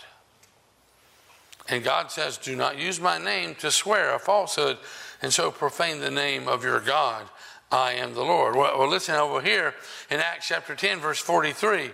[1.71, 4.79] And God says, Do not use my name to swear a falsehood
[5.23, 7.27] and so profane the name of your God.
[7.71, 8.57] I am the Lord.
[8.57, 9.75] Well, well, listen over here
[10.11, 11.91] in Acts chapter 10, verse 43.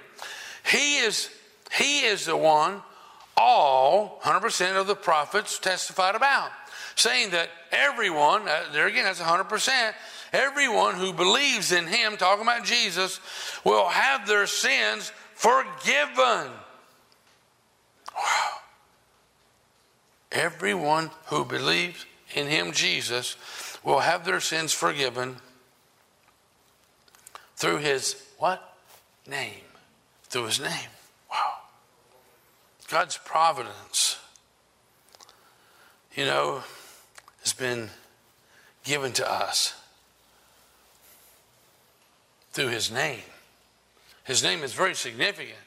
[0.70, 1.28] He is,
[1.72, 2.80] he is the one
[3.36, 6.50] all 100% of the prophets testified about,
[6.94, 9.92] saying that everyone, uh, there again, that's 100%,
[10.32, 13.20] everyone who believes in him, talking about Jesus,
[13.64, 16.50] will have their sins forgiven.
[18.16, 18.56] Wow.
[20.32, 22.04] Everyone who believes
[22.34, 23.36] in him, Jesus,
[23.84, 25.36] will have their sins forgiven
[27.56, 28.76] through his what?
[29.26, 29.62] Name.
[30.24, 30.90] Through his name.
[31.30, 31.54] Wow.
[32.88, 34.18] God's providence.
[36.16, 36.62] you know,
[37.42, 37.90] has been
[38.84, 39.74] given to us
[42.52, 43.20] through his name.
[44.24, 45.58] His name is very significant.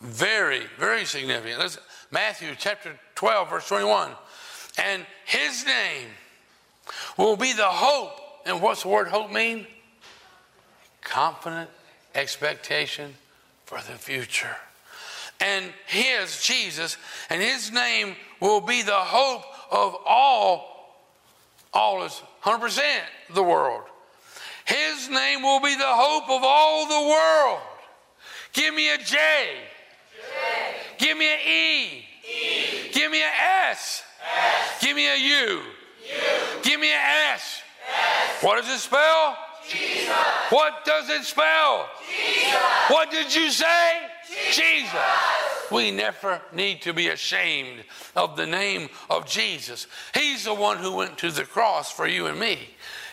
[0.00, 1.58] Very, very significant.
[1.60, 4.12] Listen, Matthew chapter 12, verse 21.
[4.78, 6.06] And his name
[7.16, 8.12] will be the hope.
[8.46, 9.66] And what's the word hope mean?
[11.02, 11.68] Confident
[12.14, 13.14] expectation
[13.66, 14.54] for the future.
[15.40, 16.96] And his, Jesus,
[17.28, 19.42] and his name will be the hope
[19.72, 20.94] of all,
[21.74, 22.80] all is 100%
[23.34, 23.82] the world.
[24.64, 27.62] His name will be the hope of all the world.
[28.52, 29.04] Give me a J.
[29.08, 30.76] J.
[30.98, 32.07] Give me an E.
[32.92, 33.30] Give me an
[33.70, 34.02] S.
[34.36, 34.82] S.
[34.82, 35.46] Give me a U.
[35.56, 35.62] U.
[36.62, 37.00] Give me an
[37.34, 37.62] S.
[37.88, 38.42] S.
[38.42, 39.36] What does it spell?
[39.68, 40.08] Jesus.
[40.50, 41.88] What does it spell?
[42.08, 42.54] Jesus.
[42.88, 43.90] What did you say?
[44.26, 44.56] Jesus.
[44.56, 45.00] Jesus.
[45.70, 47.84] We never need to be ashamed
[48.16, 49.86] of the name of Jesus.
[50.14, 52.58] He's the one who went to the cross for you and me.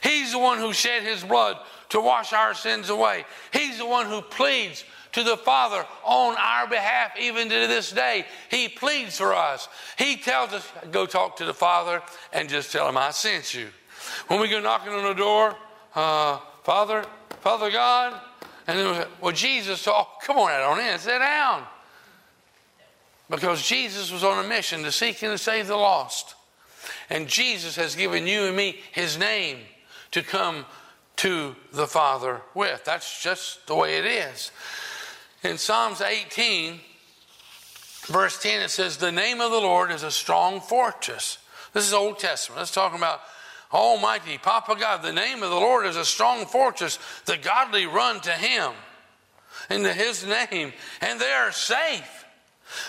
[0.01, 1.57] He's the one who shed his blood
[1.89, 3.25] to wash our sins away.
[3.51, 4.85] He's the one who pleads
[5.15, 8.25] to the Father on our behalf, even to this day.
[8.51, 9.69] He pleads for us.
[9.97, 12.01] He tells us, go talk to the Father
[12.33, 13.67] and just tell him, I sent you.
[14.27, 15.55] When we go knocking on the door,
[15.95, 17.05] uh, Father,
[17.39, 18.19] Father God,
[18.67, 21.63] and then, well, Jesus, oh, come on, out on in, sit down.
[23.29, 26.35] Because Jesus was on a mission to seek and to save the lost.
[27.09, 29.59] And Jesus has given you and me his name
[30.11, 30.65] to come
[31.17, 32.83] to the Father with.
[32.83, 34.51] That's just the way it is.
[35.45, 36.79] In Psalms 18,
[38.07, 41.37] verse 10, it says, The name of the Lord is a strong fortress.
[41.71, 42.57] This is Old Testament.
[42.57, 43.21] Let's talk about
[43.71, 45.03] Almighty Papa God.
[45.03, 46.97] The name of the Lord is a strong fortress.
[47.25, 48.71] The godly run to him,
[49.69, 52.25] into his name, and they are safe.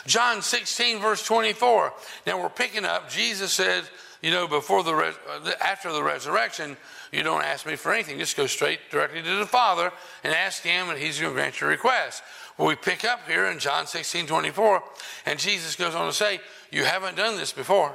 [0.06, 1.92] John 16, verse 24.
[2.26, 3.84] Now we're picking up, Jesus said,
[4.22, 5.12] you know, before uh,
[5.44, 6.76] the after the resurrection,
[7.12, 8.18] you don't ask me for anything.
[8.18, 9.92] Just go straight directly to the Father
[10.24, 12.22] and ask Him, and He's going to grant your request.
[12.58, 14.82] We pick up here in John 16 24,
[15.26, 16.40] and Jesus goes on to say,
[16.70, 17.94] You haven't done this before.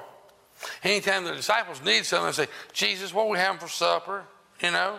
[0.83, 4.23] Anytime the disciples need something, they say, Jesus, what are we having for supper?
[4.61, 4.97] You know?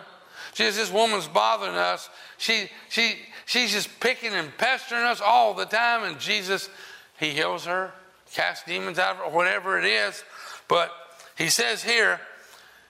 [0.53, 2.09] Jesus, this woman's bothering us.
[2.37, 6.69] She, she, she's just picking and pestering us all the time, and Jesus,
[7.17, 7.91] He heals her,
[8.33, 10.23] casts demons out of her, whatever it is.
[10.67, 10.91] But
[11.37, 12.19] He says here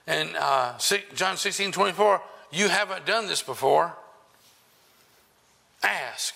[0.08, 0.76] in uh,
[1.14, 2.20] John 16 24,
[2.50, 3.94] You haven't done this before.
[5.84, 6.34] Ask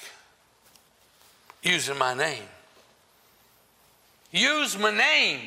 [1.62, 2.42] using my name.
[4.30, 5.40] Use my name.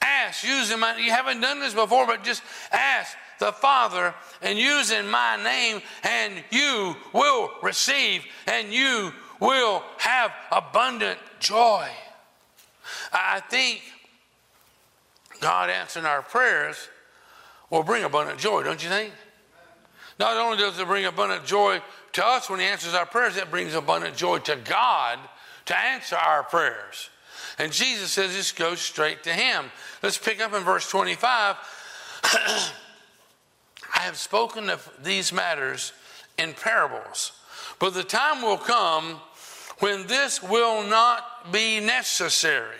[0.00, 2.42] Ask using my you haven't done this before, but just
[2.72, 10.32] ask the Father and using my name, and you will receive and you will have
[10.52, 11.88] abundant joy.
[13.12, 13.82] I think
[15.40, 16.88] God answering our prayers
[17.70, 19.12] will bring abundant joy, don't you think?
[20.18, 21.80] Not only does it bring abundant joy
[22.12, 25.18] to us when He answers our prayers, it brings abundant joy to God
[25.66, 27.10] to answer our prayers.
[27.58, 29.66] And Jesus says, just go straight to Him.
[30.02, 31.56] Let's pick up in verse 25.
[33.94, 35.92] I have spoken of these matters
[36.36, 37.32] in parables,
[37.78, 39.20] but the time will come
[39.78, 42.76] when this will not be necessary.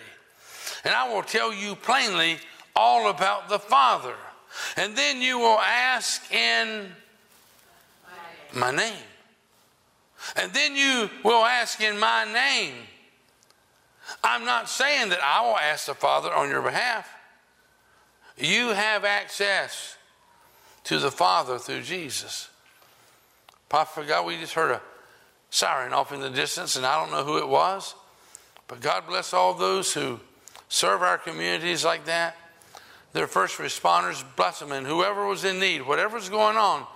[0.85, 2.39] And I will tell you plainly
[2.75, 4.15] all about the Father.
[4.77, 6.93] And then you will ask in
[8.53, 8.95] my name.
[10.37, 12.75] And then you will ask in my name.
[14.23, 17.09] I'm not saying that I will ask the Father on your behalf.
[18.37, 19.97] You have access
[20.85, 22.49] to the Father through Jesus.
[23.69, 24.81] Papa God, we just heard a
[25.51, 27.95] siren off in the distance, and I don't know who it was.
[28.67, 30.21] But God bless all those who
[30.69, 32.37] serve our communities like that.
[33.13, 34.73] They're first responders, bless them.
[34.73, 36.87] And whoever was in need, whatever's going on,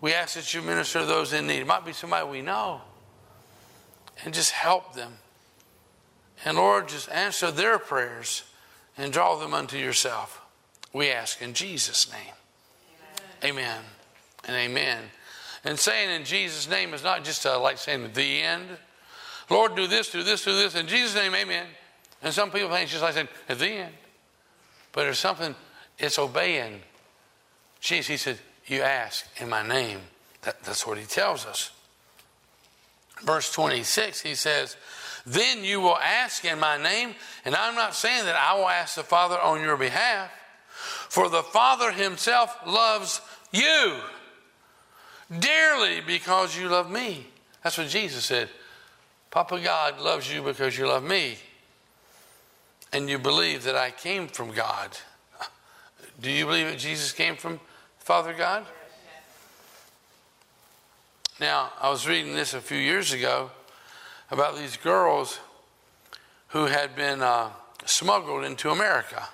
[0.00, 1.60] we ask that you minister to those in need.
[1.60, 2.80] It might be somebody we know.
[4.24, 5.12] And just help them.
[6.44, 8.44] And Lord, just answer their prayers
[8.96, 10.40] and draw them unto yourself.
[10.92, 12.34] We ask in Jesus' name.
[13.44, 13.84] Amen, amen
[14.46, 14.98] and amen.
[15.64, 18.66] And saying in Jesus' name is not just a, like saying the end.
[19.50, 20.74] Lord, do this, do this, do this.
[20.74, 21.66] In Jesus' name, amen.
[22.22, 23.94] And some people think it's just like saying at the end.
[24.92, 25.54] But there's something,
[25.98, 26.80] it's obeying.
[27.80, 28.38] Jesus, he said,
[28.70, 30.00] you ask in my name.
[30.42, 31.70] That, that's what he tells us.
[33.22, 34.76] Verse 26, he says,
[35.26, 37.14] Then you will ask in my name,
[37.44, 40.30] and I'm not saying that I will ask the Father on your behalf,
[41.08, 43.20] for the Father himself loves
[43.52, 43.96] you
[45.40, 47.26] dearly because you love me.
[47.62, 48.48] That's what Jesus said.
[49.30, 51.36] Papa God loves you because you love me.
[52.92, 54.96] And you believe that I came from God
[56.20, 57.60] Do you believe that Jesus came from
[58.08, 58.64] Father God?
[61.38, 63.50] Now, I was reading this a few years ago
[64.30, 65.38] about these girls
[66.46, 67.50] who had been uh,
[67.84, 69.28] smuggled into America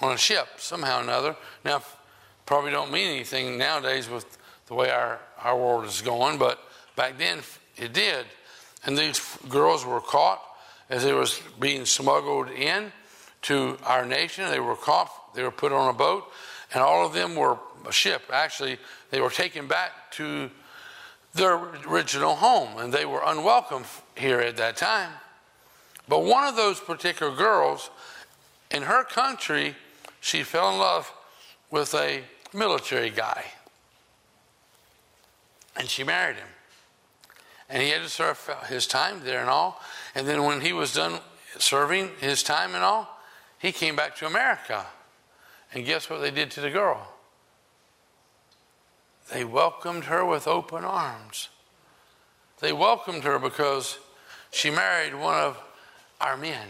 [0.00, 1.36] on a ship somehow or another.
[1.64, 1.84] Now,
[2.46, 4.26] probably don't mean anything nowadays with
[4.66, 6.58] the way our, our world is going, but
[6.96, 7.42] back then
[7.76, 8.26] it did.
[8.84, 10.42] And these girls were caught
[10.90, 12.90] as they was being smuggled in
[13.42, 14.50] to our nation.
[14.50, 16.24] They were caught, they were put on a boat,
[16.72, 18.22] and all of them were a ship.
[18.32, 18.78] Actually,
[19.10, 20.50] they were taken back to
[21.34, 21.56] their
[21.86, 23.84] original home, and they were unwelcome
[24.16, 25.10] here at that time.
[26.08, 27.90] But one of those particular girls,
[28.70, 29.76] in her country,
[30.20, 31.12] she fell in love
[31.70, 33.44] with a military guy.
[35.76, 36.48] And she married him.
[37.68, 39.80] And he had to serve his time there and all.
[40.14, 41.20] And then when he was done
[41.58, 43.18] serving his time and all,
[43.58, 44.84] he came back to America.
[45.74, 47.08] And guess what they did to the girl?
[49.32, 51.48] They welcomed her with open arms.
[52.60, 53.98] They welcomed her because
[54.50, 55.58] she married one of
[56.20, 56.68] our men.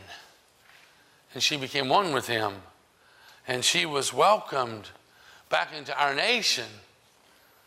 [1.34, 2.54] And she became one with him.
[3.48, 4.90] And she was welcomed
[5.48, 6.66] back into our nation.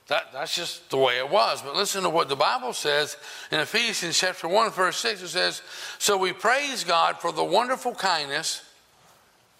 [0.07, 1.61] That, that's just the way it was.
[1.61, 3.17] But listen to what the Bible says
[3.51, 5.23] in Ephesians chapter 1, verse 6.
[5.23, 5.61] It says,
[5.97, 8.61] So we praise God for the wonderful kindness,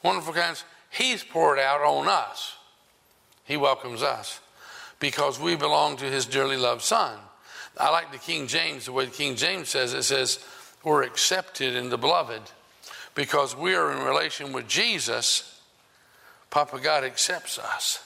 [0.04, 0.64] wonderful kindness
[0.96, 2.56] He's poured out on us.
[3.44, 4.40] He welcomes us
[5.00, 7.20] because we belong to His dearly loved Son.
[7.78, 10.40] I like the King James, the way the King James says it says,
[10.86, 12.42] We're accepted in the beloved
[13.14, 15.60] because we are in relation with Jesus.
[16.50, 18.02] Papa God accepts us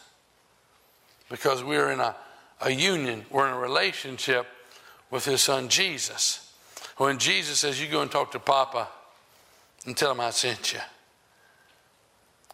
[1.30, 2.16] because we're in a,
[2.62, 4.48] a union, we're in a relationship
[5.12, 6.52] with his son Jesus.
[6.98, 8.88] When Jesus says, You go and talk to Papa
[9.86, 10.80] and tell him I sent you.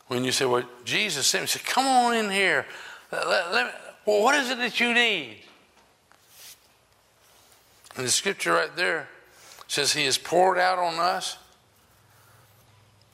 [0.07, 2.65] When you say, Well, Jesus sent me, say, Come on in here.
[3.11, 3.71] Let, let, let me,
[4.05, 5.37] well, what is it that you need?
[7.95, 9.07] And the scripture right there
[9.67, 11.37] says, He has poured out on us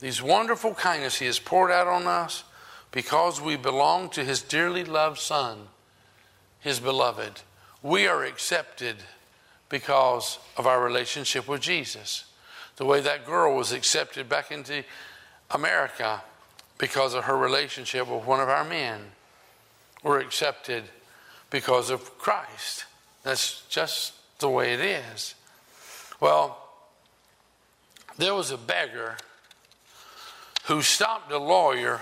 [0.02, 2.42] these wonderful kindness He has poured out on us
[2.90, 5.68] because we belong to His dearly loved Son,
[6.58, 7.42] His beloved.
[7.84, 8.96] We are accepted
[9.68, 12.24] because of our relationship with Jesus.
[12.76, 14.82] The way that girl was accepted back into
[15.52, 16.22] America
[16.78, 19.00] because of her relationship with one of our men.
[20.02, 20.84] We're accepted
[21.50, 22.86] because of Christ.
[23.22, 25.34] That's just the way it is.
[26.20, 26.58] Well,
[28.18, 29.16] there was a beggar
[30.64, 32.00] who stopped a lawyer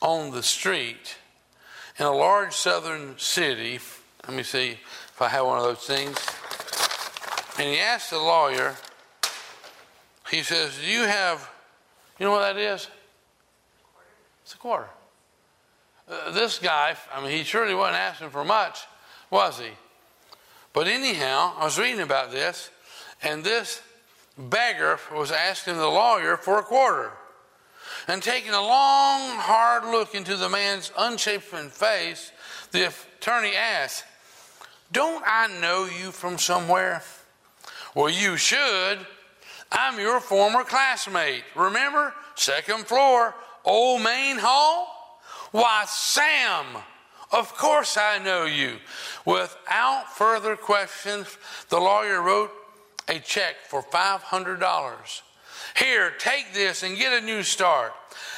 [0.00, 1.16] on the street
[1.98, 3.78] in a large southern city.
[4.26, 6.18] Let me see if I have one of those things.
[7.58, 8.76] And he asked the lawyer,
[10.30, 11.48] he says, Do you have,
[12.18, 12.88] you know what that is?
[14.52, 14.90] It's a quarter.
[16.06, 18.80] Uh, this guy, I mean, he surely wasn't asking for much,
[19.30, 19.70] was he?
[20.74, 22.68] But anyhow, I was reading about this,
[23.22, 23.80] and this
[24.36, 27.12] beggar was asking the lawyer for a quarter.
[28.06, 32.30] And taking a long, hard look into the man's unshapen face,
[32.72, 34.04] the attorney asked,
[34.92, 37.02] Don't I know you from somewhere?
[37.94, 38.98] Well, you should.
[39.70, 41.44] I'm your former classmate.
[41.56, 42.12] Remember?
[42.34, 43.34] Second floor,
[43.64, 45.20] Old Main Hall?
[45.50, 46.64] Why, Sam,
[47.30, 48.78] of course I know you.
[49.24, 51.36] Without further questions,
[51.68, 52.50] the lawyer wrote
[53.08, 55.22] a check for $500.
[55.76, 57.92] Here, take this and get a new start.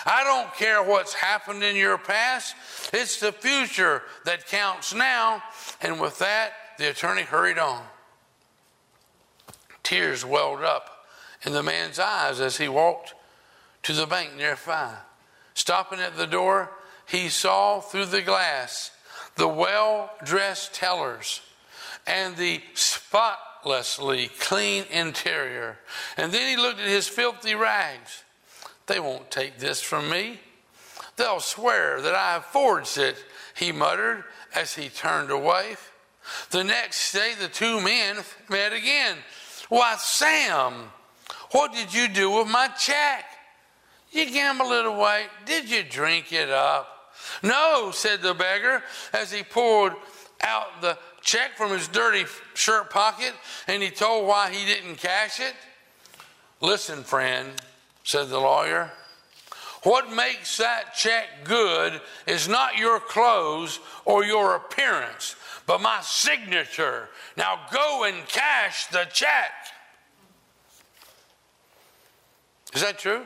[0.07, 2.55] I don't care what's happened in your past,
[2.93, 5.43] it's the future that counts now.
[5.81, 7.83] And with that, the attorney hurried on.
[9.83, 11.07] Tears welled up
[11.45, 13.14] in the man's eyes as he walked
[13.83, 14.95] to the bank nearby.
[15.55, 16.70] Stopping at the door,
[17.07, 18.90] he saw through the glass
[19.36, 21.40] the well dressed tellers
[22.07, 25.78] and the spotlessly clean interior.
[26.16, 28.24] And then he looked at his filthy rags.
[28.86, 30.40] They won't take this from me.
[31.16, 33.16] They'll swear that I forged it,
[33.57, 34.24] he muttered
[34.55, 35.76] as he turned away.
[36.50, 38.16] The next day, the two men
[38.48, 39.18] met again.
[39.68, 40.90] Why, Sam,
[41.52, 43.24] what did you do with my check?
[44.15, 45.27] You gambled it away.
[45.45, 47.12] Did you drink it up?
[47.43, 49.95] No, said the beggar as he poured
[50.41, 53.33] out the check from his dirty shirt pocket
[53.67, 55.55] and he told why he didn't cash it?
[56.61, 57.51] Listen, friend,
[58.05, 58.93] said the lawyer.
[59.83, 65.35] What makes that check good is not your clothes or your appearance,
[65.67, 67.09] but my signature.
[67.37, 69.51] Now go and cash the check.
[72.75, 73.25] Is that true?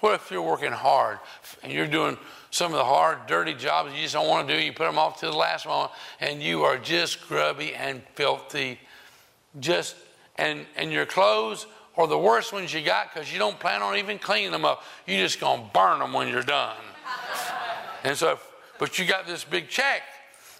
[0.00, 1.18] What if you're working hard
[1.62, 2.16] and you're doing
[2.50, 4.62] some of the hard, dirty jobs you just don't want to do?
[4.62, 8.80] You put them off to the last moment, and you are just grubby and filthy.
[9.58, 9.96] Just
[10.36, 13.96] and and your clothes are the worst ones you got because you don't plan on
[13.96, 14.82] even cleaning them up.
[15.06, 16.76] You're just gonna burn them when you're done.
[18.04, 18.38] and so,
[18.78, 20.02] but you got this big check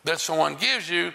[0.05, 1.13] that someone gives you,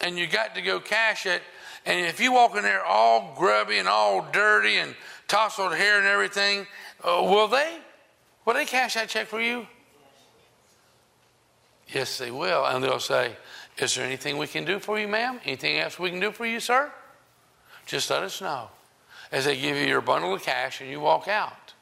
[0.00, 1.42] and you got to go cash it.
[1.86, 4.94] And if you walk in there all grubby and all dirty and
[5.28, 6.66] tousled hair and everything,
[7.04, 7.78] uh, will they?
[8.44, 9.66] Will they cash that check for you?
[11.92, 12.64] Yes, they will.
[12.64, 13.36] And they'll say,
[13.78, 15.40] Is there anything we can do for you, ma'am?
[15.44, 16.90] Anything else we can do for you, sir?
[17.86, 18.68] Just let us know.
[19.30, 21.74] As they give you your bundle of cash and you walk out.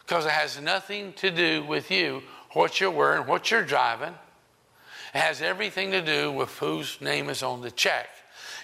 [0.00, 2.22] Because it has nothing to do with you,
[2.52, 4.14] what you're wearing, what you're driving.
[5.14, 8.08] It has everything to do with whose name is on the check.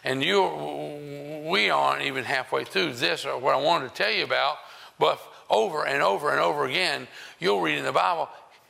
[0.05, 4.25] And you, we aren't even halfway through this or what I wanted to tell you
[4.25, 4.57] about,
[4.99, 5.21] but
[5.51, 8.29] over and over and over again, you'll read in the Bible,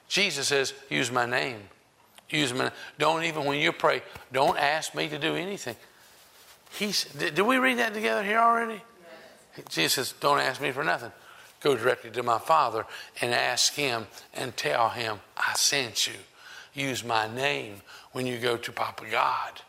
[0.09, 1.61] Jesus says, use my name.
[2.31, 4.03] Use my Don't even, when you pray,
[4.33, 5.77] don't ask me to do anything.
[6.73, 8.83] He's, did, did we read that together here already?
[9.57, 9.65] Yes.
[9.71, 11.13] Jesus says, don't ask me for nothing.
[11.61, 12.85] Go directly to my Father
[13.21, 16.15] and ask Him and tell Him, I sent you.
[16.75, 17.81] Use my name
[18.13, 19.63] when you go to Papa God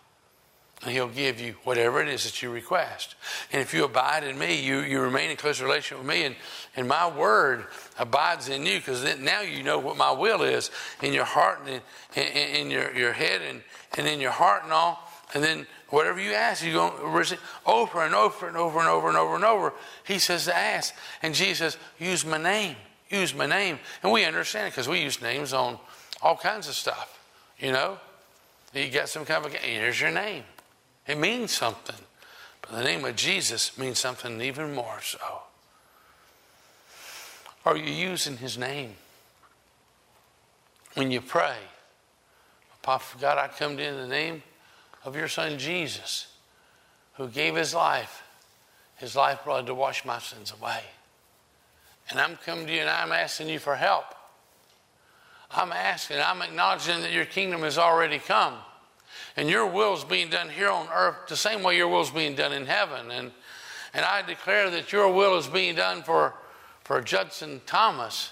[0.81, 3.15] and he'll give you whatever it is that you request.
[3.51, 6.35] And if you abide in me, you, you remain in close relation with me, and,
[6.75, 7.65] and my word
[7.97, 10.71] abides in you, because now you know what my will is
[11.03, 11.81] in your heart and
[12.15, 13.61] in, in, in, your, your head and,
[13.97, 14.99] and in your heart and all.
[15.33, 18.87] And then whatever you ask, you're going to receive over and over and over and
[18.87, 19.73] over and over and over.
[20.05, 20.95] He says to ask.
[21.21, 22.75] And Jesus use my name.
[23.09, 23.79] Use my name.
[24.01, 25.77] And we understand it because we use names on
[26.21, 27.19] all kinds of stuff,
[27.59, 27.97] you know.
[28.73, 30.43] You got some kind of, here's your name.
[31.09, 31.95] It means something.
[32.61, 35.41] But the name of Jesus means something even more so.
[37.65, 38.93] Are you using his name?
[40.93, 41.55] When you pray,
[42.83, 44.43] Papa God, I come to you in the name
[45.03, 46.27] of your son Jesus,
[47.13, 48.21] who gave his life,
[48.97, 50.81] his lifeblood to wash my sins away.
[52.11, 54.05] And I'm coming to you and I'm asking you for help.
[55.49, 58.53] I'm asking, I'm acknowledging that your kingdom has already come
[59.35, 62.09] and your will is being done here on earth the same way your will is
[62.09, 63.11] being done in heaven.
[63.11, 63.31] And,
[63.93, 66.33] and I declare that your will is being done for,
[66.83, 68.31] for Judson Thomas,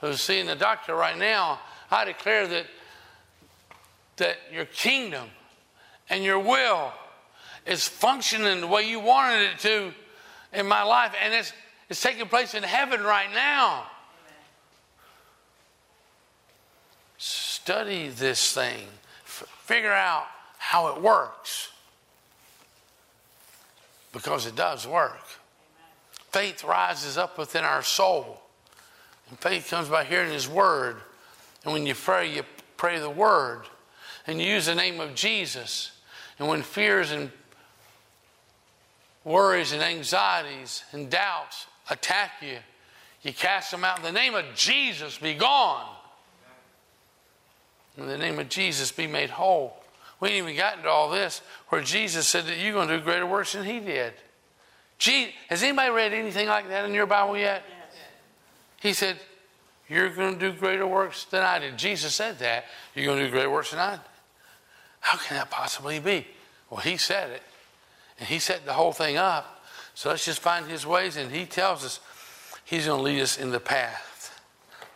[0.00, 1.60] who's seeing the doctor right now.
[1.90, 2.66] I declare that,
[4.16, 5.28] that your kingdom
[6.08, 6.92] and your will
[7.66, 9.92] is functioning the way you wanted it to
[10.52, 11.52] in my life, and it's,
[11.88, 13.84] it's taking place in heaven right now.
[17.18, 18.86] Study this thing
[19.70, 20.26] figure out
[20.58, 21.68] how it works.
[24.12, 25.22] Because it does work.
[26.32, 28.42] Faith rises up within our soul.
[29.28, 30.96] And faith comes by hearing His Word.
[31.62, 32.42] And when you pray, you
[32.76, 33.62] pray the Word.
[34.26, 35.92] And you use the name of Jesus.
[36.40, 37.30] And when fears and
[39.22, 42.58] worries and anxieties and doubts attack you,
[43.22, 43.98] you cast them out.
[43.98, 45.86] In the name of Jesus, be gone.
[47.96, 49.76] In the name of Jesus, be made whole.
[50.20, 53.04] We ain't even gotten to all this where Jesus said that you're going to do
[53.04, 54.12] greater works than he did.
[54.98, 57.64] Gee, has anybody read anything like that in your Bible yet?
[57.66, 57.98] Yes.
[58.80, 59.16] He said,
[59.88, 61.78] You're going to do greater works than I did.
[61.78, 62.66] Jesus said that.
[62.94, 64.00] You're going to do greater works than I did.
[65.00, 66.26] How can that possibly be?
[66.68, 67.42] Well, he said it.
[68.18, 69.64] And he set the whole thing up.
[69.94, 71.16] So let's just find his ways.
[71.16, 72.00] And he tells us
[72.62, 74.38] he's going to lead us in the path,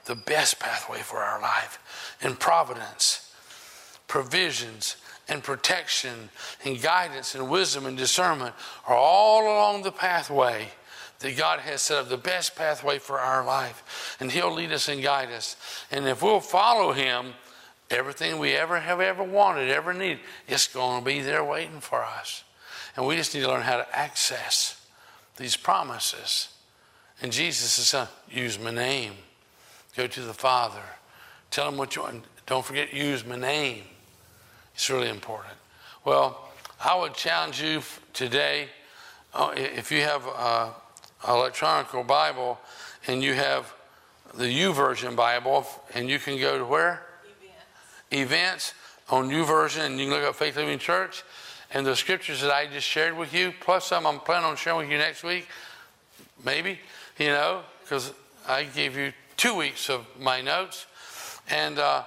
[0.04, 1.78] the best pathway for our life
[2.24, 3.32] and providence,
[4.08, 4.96] provisions,
[5.28, 6.30] and protection
[6.64, 8.54] and guidance and wisdom and discernment
[8.86, 10.68] are all along the pathway
[11.20, 14.16] that God has set up, the best pathway for our life.
[14.20, 15.56] And He'll lead us and guide us.
[15.90, 17.34] And if we'll follow Him,
[17.90, 22.02] everything we ever have ever wanted, ever needed, it's going to be there waiting for
[22.02, 22.44] us.
[22.96, 24.80] And we just need to learn how to access
[25.36, 26.48] these promises.
[27.22, 29.14] And Jesus is saying, use my name.
[29.96, 30.82] Go to the Father.
[31.54, 32.24] Tell them what you want.
[32.46, 33.84] Don't forget, use my name.
[34.74, 35.54] It's really important.
[36.04, 36.48] Well,
[36.84, 37.80] I would challenge you
[38.12, 38.66] today
[39.32, 40.72] uh, if you have an
[41.28, 42.58] electronic Bible
[43.06, 43.72] and you have
[44.34, 47.06] the YouVersion Bible, and you can go to where?
[48.10, 48.72] Events.
[48.72, 48.74] Events
[49.08, 51.22] on Version, and you can look up Faith Living Church.
[51.72, 54.80] And the scriptures that I just shared with you, plus some I'm planning on sharing
[54.80, 55.46] with you next week,
[56.44, 56.80] maybe,
[57.16, 58.12] you know, because
[58.48, 60.86] I gave you two weeks of my notes.
[61.50, 62.04] And uh,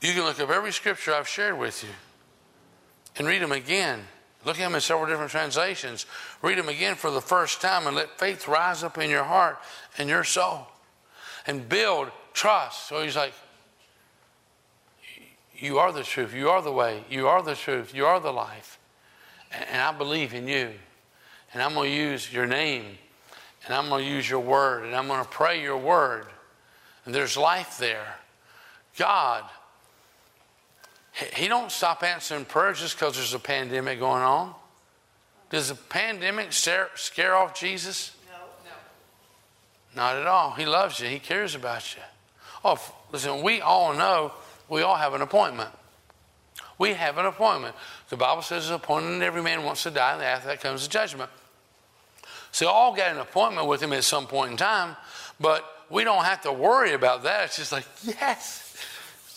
[0.00, 1.90] you can look up every scripture I've shared with you
[3.16, 4.00] and read them again.
[4.44, 6.04] Look at them in several different translations.
[6.42, 9.58] Read them again for the first time and let faith rise up in your heart
[9.96, 10.68] and your soul.
[11.46, 12.88] and build trust.
[12.88, 13.34] So he's like,
[15.56, 16.34] You are the truth.
[16.34, 17.04] You are the way.
[17.08, 17.94] You are the truth.
[17.94, 18.78] You are the life.
[19.52, 20.72] And I believe in you.
[21.52, 22.98] And I'm going to use your name.
[23.64, 24.84] And I'm going to use your word.
[24.84, 26.26] And I'm going to pray your word.
[27.04, 28.16] And there's life there.
[28.96, 29.44] God,
[31.12, 34.54] He don't stop answering prayers just because there's a pandemic going on.
[35.50, 38.16] Does the pandemic scare, scare off Jesus?
[38.28, 38.38] No.
[38.64, 40.02] No.
[40.02, 40.52] Not at all.
[40.52, 41.08] He loves you.
[41.08, 42.02] He cares about you.
[42.64, 42.78] Oh,
[43.12, 44.32] listen, we all know
[44.68, 45.70] we all have an appointment.
[46.78, 47.76] We have an appointment.
[48.08, 50.90] The Bible says an appointment every man wants to die, and after that comes the
[50.90, 51.30] judgment.
[52.50, 54.96] So all got an appointment with him at some point in time,
[55.38, 57.44] but we don't have to worry about that.
[57.44, 58.73] It's just like, yes,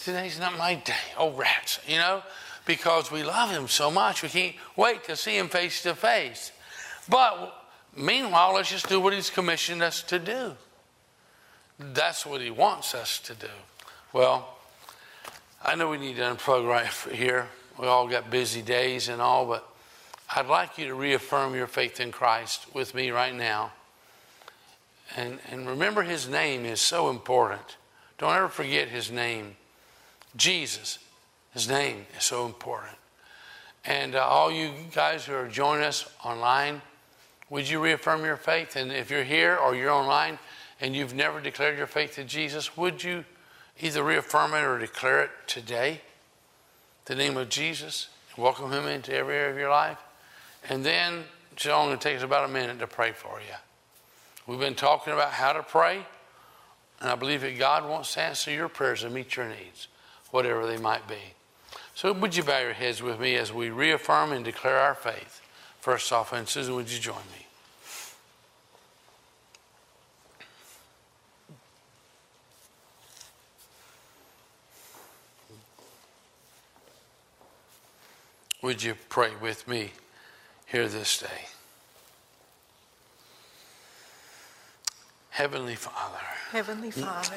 [0.08, 0.93] today's not my day.
[1.18, 2.24] Oh, rats, you know?
[2.68, 4.22] because we love him so much.
[4.22, 6.51] We can't wait to see him face to face.
[7.10, 7.55] But
[7.95, 10.53] meanwhile, let's just do what he's commissioned us to do.
[11.80, 13.47] That's what he wants us to do.
[14.14, 14.58] Well,
[15.64, 17.47] I know we need to unplug right here.
[17.80, 19.68] We all got busy days and all, but
[20.36, 23.72] I'd like you to reaffirm your faith in Christ with me right now.
[25.16, 27.78] And, and remember, his name is so important.
[28.18, 29.55] Don't ever forget his name
[30.38, 30.99] Jesus.
[31.53, 32.97] His name is so important.
[33.83, 36.81] And uh, all you guys who are joining us online,
[37.49, 38.75] would you reaffirm your faith?
[38.75, 40.39] And if you're here or you're online
[40.79, 43.25] and you've never declared your faith to Jesus, would you
[43.81, 46.01] either reaffirm it or declare it today?
[47.05, 48.09] The name of Jesus.
[48.38, 49.97] Welcome him into every area of your life.
[50.69, 51.23] And then
[51.53, 53.55] it's only going to take us about a minute to pray for you.
[54.45, 56.05] We've been talking about how to pray,
[57.01, 59.88] and I believe that God wants to answer your prayers and meet your needs,
[60.32, 61.34] whatever they might be.
[61.95, 65.41] So, would you bow your heads with me as we reaffirm and declare our faith?
[65.80, 67.47] First off, and Susan, would you join me?
[78.61, 79.91] Would you pray with me
[80.65, 81.47] here this day?
[85.30, 86.17] Heavenly Father.
[86.51, 87.36] Heavenly Father.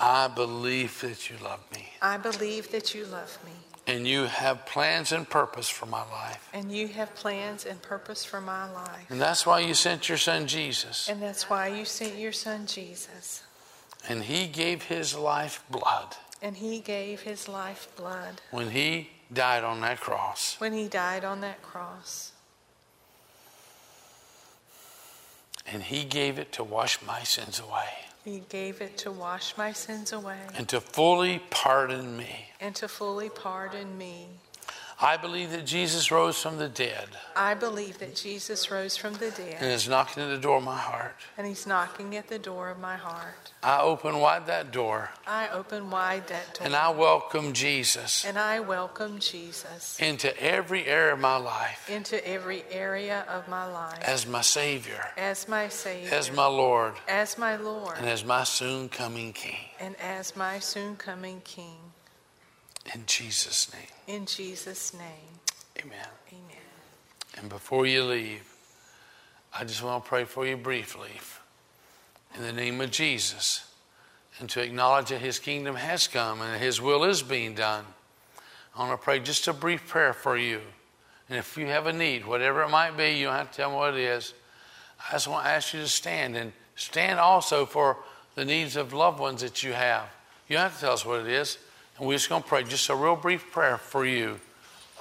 [0.00, 1.90] I believe that you love me.
[2.00, 3.52] I believe that you love me.
[3.86, 6.48] And you have plans and purpose for my life.
[6.54, 9.06] And you have plans and purpose for my life.
[9.10, 11.08] And that's why you sent your son Jesus.
[11.08, 13.42] And that's why you sent your son Jesus.
[14.08, 16.16] And he gave his life blood.
[16.40, 18.40] And he gave his life blood.
[18.50, 20.56] When he died on that cross.
[20.58, 22.32] When he died on that cross.
[25.66, 28.09] And he gave it to wash my sins away.
[28.30, 30.38] He gave it to wash my sins away.
[30.54, 32.46] And to fully pardon me.
[32.60, 34.28] And to fully pardon me.
[35.02, 37.08] I believe that Jesus rose from the dead.
[37.34, 39.56] I believe that Jesus rose from the dead.
[39.58, 41.16] And is knocking at the door of my heart.
[41.38, 43.52] And he's knocking at the door of my heart.
[43.62, 45.08] I open wide that door.
[45.26, 46.66] I open wide that door.
[46.66, 48.26] And I welcome Jesus.
[48.26, 49.98] And I welcome Jesus.
[50.00, 51.88] Into every area of my life.
[51.88, 54.02] Into every area of my life.
[54.02, 55.06] As my Savior.
[55.16, 56.12] As my Savior.
[56.12, 56.92] As my Lord.
[57.08, 57.96] As my Lord.
[57.96, 59.56] And as my soon coming King.
[59.80, 61.89] And as my soon coming King.
[62.94, 64.16] In Jesus' name.
[64.18, 65.38] In Jesus' name.
[65.78, 65.98] Amen.
[66.28, 66.56] Amen.
[67.38, 68.42] And before you leave,
[69.54, 71.10] I just want to pray for you briefly
[72.36, 73.66] in the name of Jesus
[74.38, 77.84] and to acknowledge that His kingdom has come and His will is being done.
[78.74, 80.60] I want to pray just a brief prayer for you.
[81.28, 83.70] And if you have a need, whatever it might be, you don't have to tell
[83.70, 84.34] me what it is.
[85.08, 87.98] I just want to ask you to stand and stand also for
[88.34, 90.08] the needs of loved ones that you have.
[90.48, 91.58] You don't have to tell us what it is.
[92.00, 94.40] And we're just going to pray just a real brief prayer for you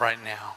[0.01, 0.55] right now.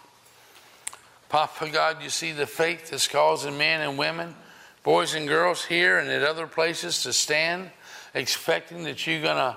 [1.28, 4.34] Papa God, you see the faith that's causing men and women,
[4.82, 7.70] boys and girls here and at other places to stand,
[8.12, 9.56] expecting that you're going to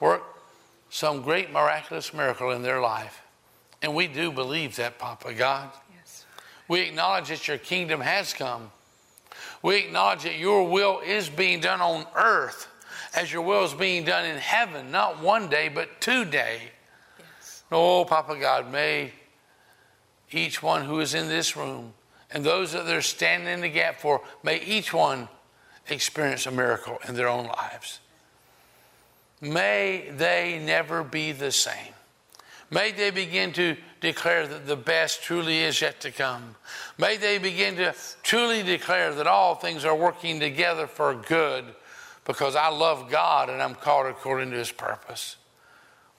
[0.00, 0.24] work
[0.90, 3.22] some great miraculous miracle in their life.
[3.80, 5.70] And we do believe that, Papa God.
[5.96, 6.26] Yes.
[6.66, 8.72] We acknowledge that your kingdom has come.
[9.62, 12.66] We acknowledge that your will is being done on earth
[13.14, 16.60] as your will is being done in heaven, not one day, but today.
[17.18, 17.62] Yes.
[17.70, 19.12] Oh, Papa God, may
[20.30, 21.94] each one who is in this room
[22.30, 25.28] and those that they're standing in the gap for, may each one
[25.88, 28.00] experience a miracle in their own lives.
[29.40, 31.92] May they never be the same.
[32.70, 36.56] May they begin to declare that the best truly is yet to come.
[36.98, 41.66] May they begin to truly declare that all things are working together for good
[42.24, 45.36] because I love God and I'm called according to his purpose.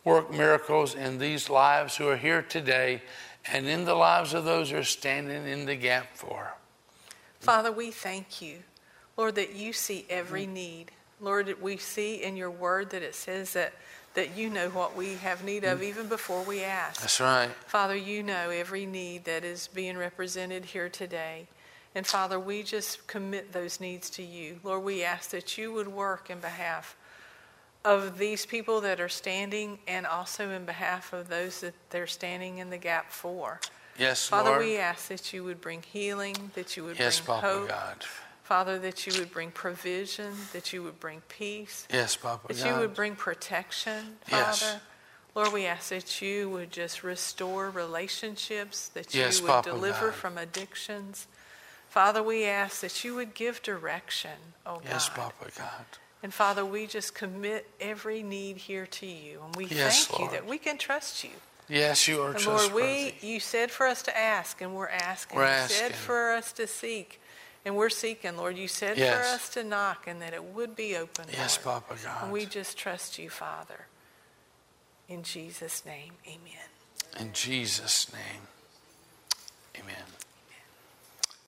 [0.03, 3.01] Work miracles in these lives who are here today
[3.51, 6.53] and in the lives of those who are standing in the gap for.
[7.39, 8.59] Father, we thank you,
[9.17, 10.91] Lord, that you see every need.
[11.19, 13.73] Lord, we see in your word that it says that,
[14.13, 17.01] that you know what we have need of even before we ask.
[17.01, 17.49] That's right.
[17.67, 21.47] Father, you know every need that is being represented here today.
[21.95, 24.59] And Father, we just commit those needs to you.
[24.63, 26.97] Lord, we ask that you would work in behalf
[27.85, 32.57] of these people that are standing and also in behalf of those that they're standing
[32.57, 33.61] in the gap for.
[33.97, 34.63] Yes, Father, Lord.
[34.65, 37.69] we ask that you would bring healing, that you would yes, bring Papa hope.
[37.69, 38.05] God.
[38.43, 42.67] Father, that you would bring provision, that you would bring peace, Yes, Papa that God.
[42.75, 44.61] you would bring protection, Yes.
[44.61, 44.81] Father.
[45.33, 50.07] Lord, we ask that you would just restore relationships, that you Yes, would Papa deliver
[50.07, 50.15] God.
[50.15, 51.27] from addictions.
[51.95, 54.31] Father, we ask that you would give direction,
[54.65, 54.91] oh yes, God.
[54.91, 55.85] Yes, Papa God.
[56.23, 59.39] And Father, we just commit every need here to you.
[59.45, 61.29] And we Yes, thank you that we can trust you.
[61.69, 65.37] Yes, you are And Lord, we you said for us to ask, and we're asking.
[65.37, 65.85] We're asking.
[65.85, 67.21] you said for us to seek,
[67.63, 68.35] and we're seeking.
[68.35, 71.27] Lord, you said for us to knock, and that it would be open.
[71.31, 71.85] yes, Lord.
[71.87, 72.23] Papa God.
[72.23, 73.85] And we just trust you, Father.
[75.07, 77.21] In Jesus' name, amen.
[77.21, 78.41] In Jesus' name.